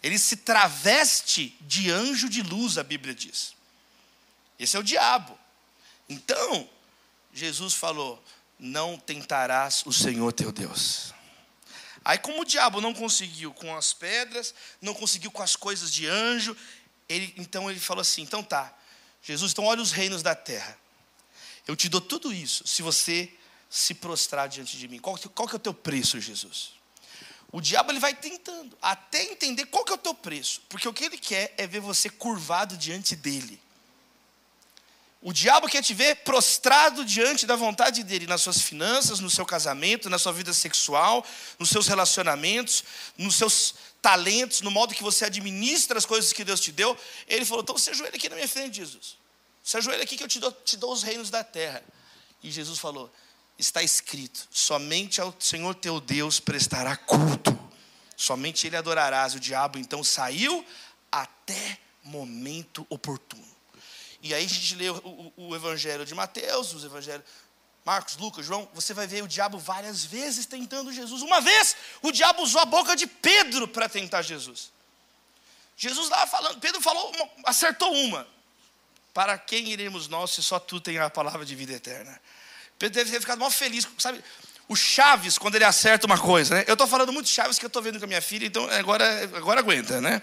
[0.02, 3.54] Ele se traveste de anjo de luz, a Bíblia diz.
[4.58, 5.38] Esse é o diabo.
[6.08, 6.70] Então,
[7.34, 8.24] Jesus falou:
[8.58, 11.14] Não tentarás o Senhor teu Deus.
[12.06, 16.08] Aí, como o diabo não conseguiu com as pedras, não conseguiu com as coisas de
[16.08, 16.56] anjo,
[17.10, 18.74] ele, então ele falou assim: Então tá,
[19.22, 20.78] Jesus, então olha os reinos da terra.
[21.68, 23.38] Eu te dou tudo isso se você
[23.70, 25.00] se prostrar diante de mim.
[25.00, 26.72] Qual, qual que é o teu preço, Jesus?
[27.52, 30.94] O diabo ele vai tentando até entender qual que é o teu preço, porque o
[30.94, 33.60] que ele quer é ver você curvado diante dele.
[35.22, 39.46] O diabo quer te ver prostrado diante da vontade dele, nas suas finanças, no seu
[39.46, 41.26] casamento, na sua vida sexual,
[41.58, 42.86] nos seus relacionamentos,
[43.18, 46.98] nos seus talentos, no modo que você administra as coisas que Deus te deu.
[47.28, 49.18] Ele falou: então se ajoelha aqui na minha frente, Jesus.
[49.62, 51.84] Se ajoelha aqui que eu te dou, te dou os reinos da terra.
[52.42, 53.12] E Jesus falou:
[53.60, 57.58] está escrito: somente ao Senhor teu Deus prestará culto,
[58.16, 59.36] somente Ele adorarás.
[59.36, 60.66] O diabo então saiu
[61.12, 63.48] até momento oportuno.
[64.22, 64.98] E aí a gente lê o,
[65.38, 67.24] o, o Evangelho de Mateus, os Evangelhos
[67.86, 71.22] Marcos, Lucas, João, você vai ver o diabo várias vezes tentando Jesus.
[71.22, 74.72] Uma vez, o diabo usou a boca de Pedro para tentar Jesus.
[75.76, 77.12] Jesus estava falando, Pedro falou,
[77.46, 78.28] acertou uma.
[79.14, 82.22] Para quem iremos nós se só tu tem a palavra de vida eterna?
[82.80, 84.24] Pedro deve ter ficado mal feliz, sabe?
[84.70, 86.64] O Chaves, quando ele acerta uma coisa, né?
[86.66, 89.24] Eu estou falando muito Chaves que eu estou vendo com a minha filha, então agora,
[89.36, 90.22] agora aguenta, né?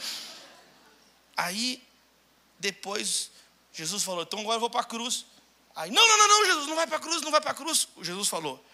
[1.37, 1.83] Aí,
[2.59, 3.31] depois,
[3.73, 5.27] Jesus falou: então agora eu vou para a cruz.
[5.75, 7.55] Aí, não, não, não, não, Jesus, não vai para a cruz, não vai para a
[7.55, 7.87] cruz.
[8.01, 8.65] Jesus falou: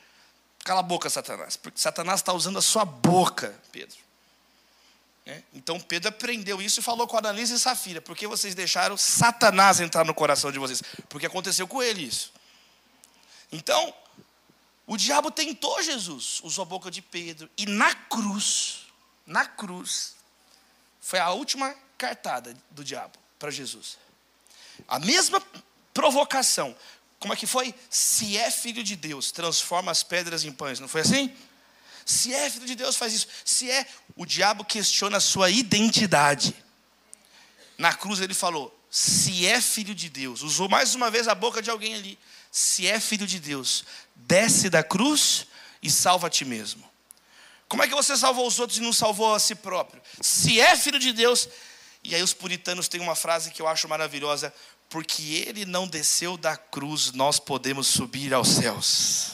[0.64, 3.99] cala a boca, Satanás, porque Satanás está usando a sua boca, Pedro.
[5.24, 5.41] É?
[5.55, 9.80] Então Pedro aprendeu isso e falou com Ananias e Safira: por que vocês deixaram Satanás
[9.80, 10.83] entrar no coração de vocês?
[11.09, 12.33] Porque aconteceu com ele isso.
[13.53, 13.94] Então,
[14.86, 18.86] o diabo tentou Jesus, usou a boca de Pedro, e na cruz,
[19.26, 20.16] na cruz,
[21.00, 23.98] foi a última cartada do diabo para Jesus.
[24.88, 25.40] A mesma
[25.92, 26.74] provocação.
[27.18, 27.74] Como é que foi?
[27.88, 30.80] Se é filho de Deus, transforma as pedras em pães.
[30.80, 31.32] Não foi assim?
[32.05, 33.28] Se é filho de Deus, faz isso.
[33.44, 33.86] Se é,
[34.16, 36.57] o diabo questiona a sua identidade.
[37.78, 41.62] Na cruz ele falou: se é filho de Deus, usou mais uma vez a boca
[41.62, 42.18] de alguém ali.
[42.55, 43.82] Se é filho de Deus,
[44.14, 45.46] desce da cruz
[45.82, 46.86] e salva a ti mesmo.
[47.66, 50.03] Como é que você salvou os outros e não salvou a si próprio?
[50.20, 51.48] Se é filho de Deus.
[52.05, 54.53] E aí os puritanos têm uma frase que eu acho maravilhosa:
[54.90, 59.32] porque ele não desceu da cruz, nós podemos subir aos céus.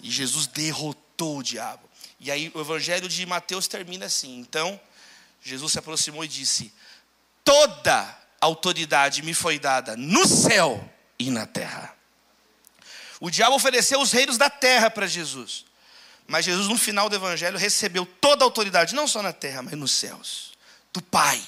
[0.00, 1.86] E Jesus derrotou o diabo.
[2.18, 4.80] E aí o evangelho de Mateus termina assim: então,
[5.42, 6.72] Jesus se aproximou e disse:
[7.44, 10.90] Toda autoridade me foi dada no céu
[11.20, 11.94] e na terra.
[13.20, 15.64] O diabo ofereceu os reinos da terra para Jesus.
[16.26, 19.74] Mas Jesus, no final do evangelho, recebeu toda a autoridade, não só na terra, mas
[19.74, 20.52] nos céus,
[20.92, 21.40] do Pai,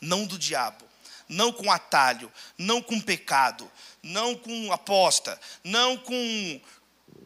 [0.00, 0.84] não do diabo
[1.28, 3.70] não com atalho, não com pecado,
[4.02, 6.60] não com aposta, não com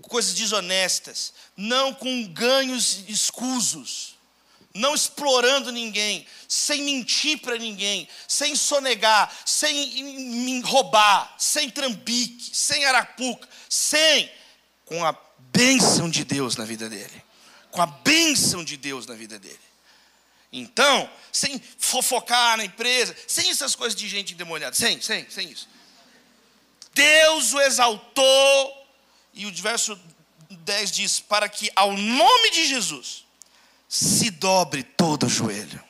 [0.02, 4.17] coisas desonestas, não com ganhos escusos,
[4.74, 13.48] não explorando ninguém, sem mentir para ninguém, sem sonegar, sem roubar, sem trambique, sem arapuca,
[13.68, 14.30] sem
[14.84, 17.24] com a bênção de Deus na vida dele.
[17.70, 19.58] Com a bênção de Deus na vida dele.
[20.50, 25.68] Então, sem fofocar na empresa, sem essas coisas de gente endemoniada, sem, sem, sem isso.
[26.94, 28.86] Deus o exaltou,
[29.34, 29.98] e o verso
[30.50, 33.27] 10 diz: para que ao nome de Jesus
[33.88, 35.82] se dobre todo o joelho.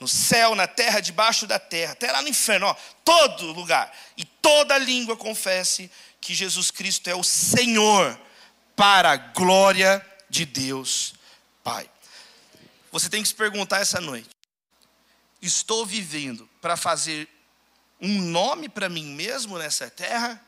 [0.00, 3.94] No céu, na terra, debaixo da terra, até lá no inferno, ó, todo lugar.
[4.16, 8.18] E toda língua confesse que Jesus Cristo é o Senhor,
[8.74, 11.14] para a glória de Deus
[11.62, 11.88] Pai.
[12.90, 14.30] você tem que se perguntar essa noite:
[15.40, 17.28] estou vivendo para fazer
[18.00, 20.44] um nome para mim mesmo nessa terra?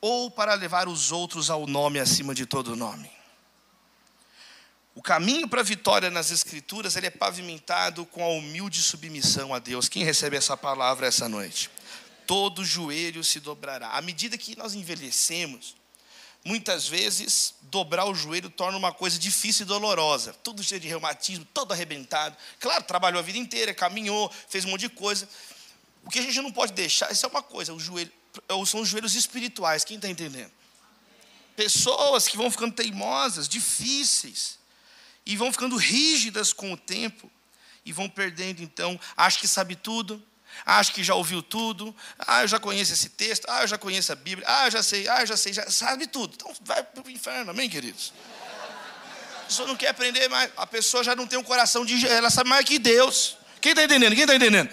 [0.00, 3.10] Ou para levar os outros ao nome acima de todo nome?
[4.96, 9.58] O caminho para a vitória nas Escrituras ele é pavimentado com a humilde submissão a
[9.58, 9.90] Deus.
[9.90, 11.70] Quem recebe essa palavra essa noite?
[12.26, 13.90] Todo joelho se dobrará.
[13.90, 15.76] À medida que nós envelhecemos,
[16.42, 20.32] muitas vezes dobrar o joelho torna uma coisa difícil e dolorosa.
[20.42, 22.34] Tudo cheio de reumatismo, todo arrebentado.
[22.58, 25.28] Claro, trabalhou a vida inteira, caminhou, fez um monte de coisa.
[26.06, 28.10] O que a gente não pode deixar, isso é uma coisa, o joelho,
[28.66, 30.50] são os joelhos espirituais, quem está entendendo?
[31.54, 34.56] Pessoas que vão ficando teimosas, difíceis
[35.26, 37.30] e vão ficando rígidas com o tempo
[37.84, 40.24] e vão perdendo então, acho que sabe tudo,
[40.64, 44.12] acho que já ouviu tudo, ah, eu já conheço esse texto, ah, eu já conheço
[44.12, 46.34] a Bíblia, ah, eu já sei, ah, eu já sei, já sabe tudo.
[46.34, 48.12] Então vai para o inferno, amém, queridos?
[49.42, 52.30] A pessoa não quer aprender mais, a pessoa já não tem um coração de ela
[52.30, 53.36] sabe mais que Deus.
[53.60, 54.14] Quem está entendendo?
[54.14, 54.70] Quem está entendendo?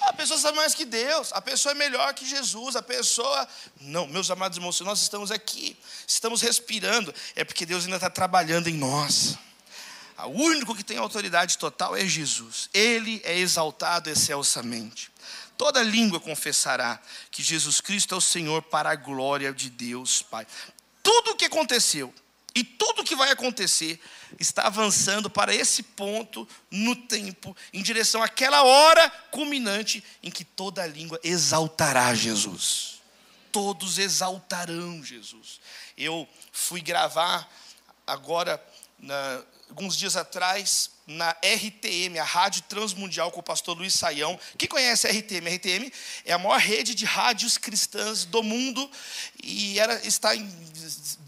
[0.00, 3.46] A pessoa sabe mais que Deus, a pessoa é melhor que Jesus, a pessoa.
[3.80, 5.76] Não, meus amados irmãos, se nós estamos aqui,
[6.06, 9.36] estamos respirando, é porque Deus ainda está trabalhando em nós.
[10.26, 12.68] O único que tem autoridade total é Jesus.
[12.74, 15.10] Ele é exaltado excelsamente.
[15.56, 17.00] Toda língua confessará
[17.30, 20.46] que Jesus Cristo é o Senhor para a glória de Deus, Pai.
[21.02, 22.12] Tudo o que aconteceu
[22.54, 24.00] e tudo o que vai acontecer
[24.38, 30.86] está avançando para esse ponto no tempo, em direção àquela hora culminante em que toda
[30.86, 33.00] língua exaltará Jesus.
[33.50, 35.60] Todos exaltarão Jesus.
[35.96, 37.48] Eu fui gravar
[38.06, 38.62] agora
[38.98, 44.38] na, alguns dias atrás na RTM, a Rádio Transmundial, com o pastor Luiz Saião.
[44.58, 45.46] Quem conhece a RTM?
[45.46, 45.92] A RTM
[46.24, 48.90] é a maior rede de rádios cristãs do mundo
[49.42, 50.46] e ela está em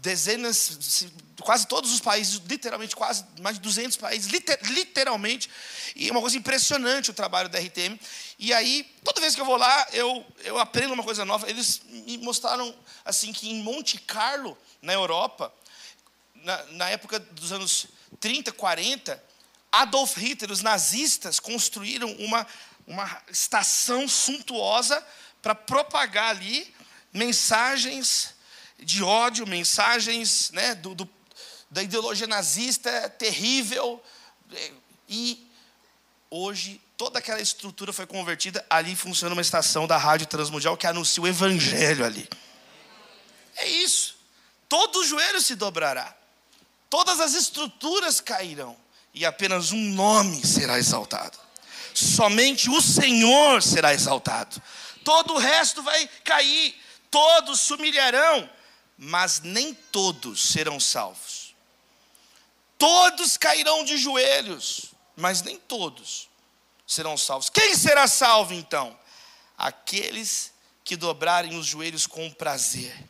[0.01, 1.07] dezenas,
[1.41, 5.49] quase todos os países, literalmente quase mais de 200 países, literalmente.
[5.95, 7.99] E é uma coisa impressionante o trabalho da RTM.
[8.37, 11.49] E aí, toda vez que eu vou lá, eu, eu aprendo uma coisa nova.
[11.49, 12.73] Eles me mostraram
[13.03, 15.51] assim que em Monte Carlo, na Europa,
[16.35, 17.87] na, na época dos anos
[18.19, 19.23] 30, 40,
[19.71, 22.45] Adolf Hitler, os nazistas, construíram uma,
[22.85, 25.01] uma estação suntuosa
[25.41, 26.73] para propagar ali
[27.13, 28.35] mensagens
[28.77, 31.09] de ódio, mensagens né, do, do,
[31.69, 34.03] da ideologia nazista terrível.
[35.07, 35.47] E
[36.29, 38.65] hoje toda aquela estrutura foi convertida.
[38.69, 42.27] Ali funciona uma estação da Rádio Transmundial que anuncia o Evangelho ali.
[43.55, 44.17] É isso.
[44.67, 46.20] Todo joelho se dobrará
[46.91, 48.77] todas as estruturas cairão
[49.13, 51.39] e apenas um nome será exaltado.
[51.93, 54.61] Somente o Senhor será exaltado.
[55.03, 56.75] Todo o resto vai cair,
[57.09, 58.47] todos se humilharão,
[58.97, 61.55] mas nem todos serão salvos.
[62.77, 66.29] Todos cairão de joelhos, mas nem todos
[66.85, 67.49] serão salvos.
[67.49, 68.97] Quem será salvo então?
[69.57, 70.51] Aqueles
[70.83, 73.07] que dobrarem os joelhos com prazer,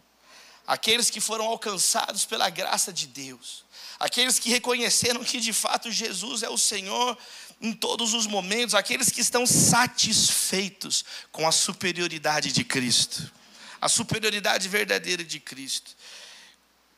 [0.68, 3.64] aqueles que foram alcançados pela graça de Deus
[4.02, 7.16] aqueles que reconheceram que de fato Jesus é o Senhor
[7.62, 13.32] em todos os momentos, aqueles que estão satisfeitos com a superioridade de Cristo,
[13.80, 15.96] a superioridade verdadeira de Cristo.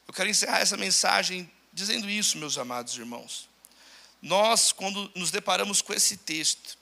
[0.08, 3.50] Eu quero encerrar essa mensagem dizendo isso, meus amados irmãos.
[4.22, 6.78] Nós, quando nos deparamos com esse texto,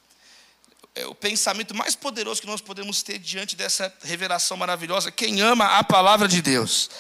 [0.94, 5.12] é o pensamento mais poderoso que nós podemos ter diante dessa revelação maravilhosa.
[5.12, 6.92] Quem ama a palavra de Deus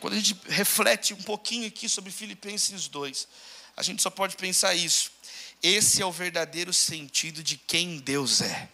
[0.00, 3.28] quando a gente reflete um pouquinho aqui sobre Filipenses 2,
[3.76, 5.12] a gente só pode pensar isso.
[5.62, 8.68] Esse é o verdadeiro sentido de quem Deus é.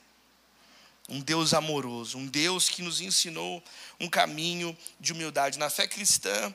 [1.08, 3.62] Um Deus amoroso, um Deus que nos ensinou
[4.00, 5.58] um caminho de humildade.
[5.58, 6.54] Na fé cristã,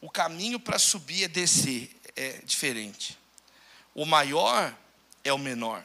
[0.00, 3.18] o caminho para subir é descer, é diferente.
[3.94, 4.76] O maior
[5.24, 5.84] é o menor.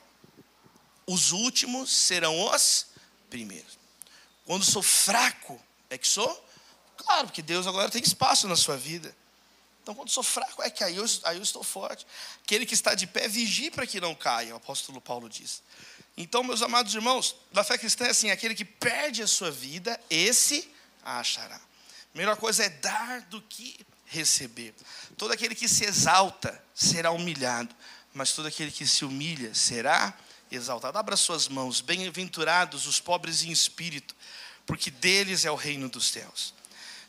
[1.05, 2.88] Os últimos serão os
[3.29, 3.77] primeiros.
[4.45, 5.59] Quando sou fraco,
[5.89, 6.43] é que sou
[7.06, 9.16] Claro, porque Deus agora tem espaço na sua vida.
[9.82, 12.08] Então, quando sou fraco, é que aí eu, aí eu estou forte.
[12.41, 15.62] Aquele que está de pé, vigie para que não caia, o apóstolo Paulo diz.
[16.16, 19.99] Então, meus amados irmãos, da fé cristã é assim: aquele que perde a sua vida,
[20.10, 20.72] esse
[21.04, 21.58] a achará.
[21.58, 24.74] A melhor coisa é dar do que receber.
[25.18, 27.76] Todo aquele que se exalta será humilhado,
[28.14, 30.14] mas todo aquele que se humilha será
[30.49, 30.97] exaltado.
[30.97, 34.16] Abra suas mãos, bem-aventurados os pobres em espírito,
[34.66, 36.54] porque deles é o reino dos céus.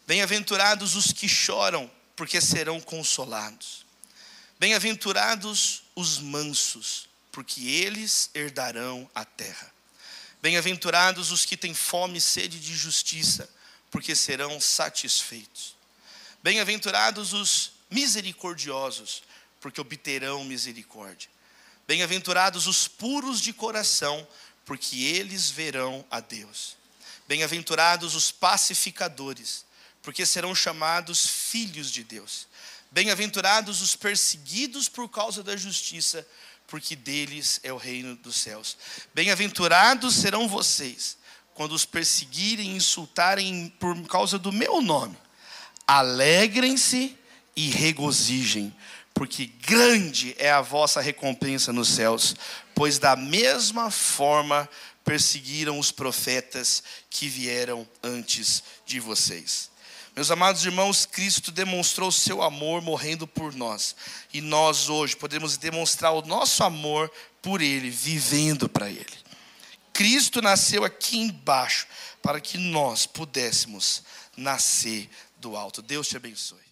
[0.06, 3.86] Bem-aventurados os que choram, porque serão consolados.
[4.58, 9.72] Bem-aventurados os mansos, porque eles herdarão a terra.
[10.42, 13.48] Bem-aventurados os que têm fome e sede de justiça,
[13.90, 15.74] porque serão satisfeitos.
[16.42, 19.22] Bem-aventurados os misericordiosos,
[19.58, 21.30] porque obterão misericórdia.
[21.86, 24.26] Bem-aventurados os puros de coração,
[24.66, 26.76] porque eles verão a Deus.
[27.26, 29.64] Bem-aventurados os pacificadores,
[30.04, 32.46] porque serão chamados filhos de Deus.
[32.90, 36.24] Bem-aventurados os perseguidos por causa da justiça,
[36.66, 38.76] porque deles é o reino dos céus.
[39.14, 41.16] Bem-aventurados serão vocês
[41.54, 45.16] quando os perseguirem e insultarem por causa do meu nome.
[45.86, 47.16] Alegrem-se
[47.56, 48.76] e regozijem,
[49.14, 52.36] porque grande é a vossa recompensa nos céus,
[52.74, 54.68] pois da mesma forma
[55.02, 59.72] perseguiram os profetas que vieram antes de vocês.
[60.14, 63.96] Meus amados irmãos, Cristo demonstrou seu amor morrendo por nós.
[64.32, 67.10] E nós hoje podemos demonstrar o nosso amor
[67.42, 69.24] por Ele, vivendo para Ele.
[69.92, 71.86] Cristo nasceu aqui embaixo
[72.22, 74.02] para que nós pudéssemos
[74.36, 75.82] nascer do alto.
[75.82, 76.63] Deus te abençoe.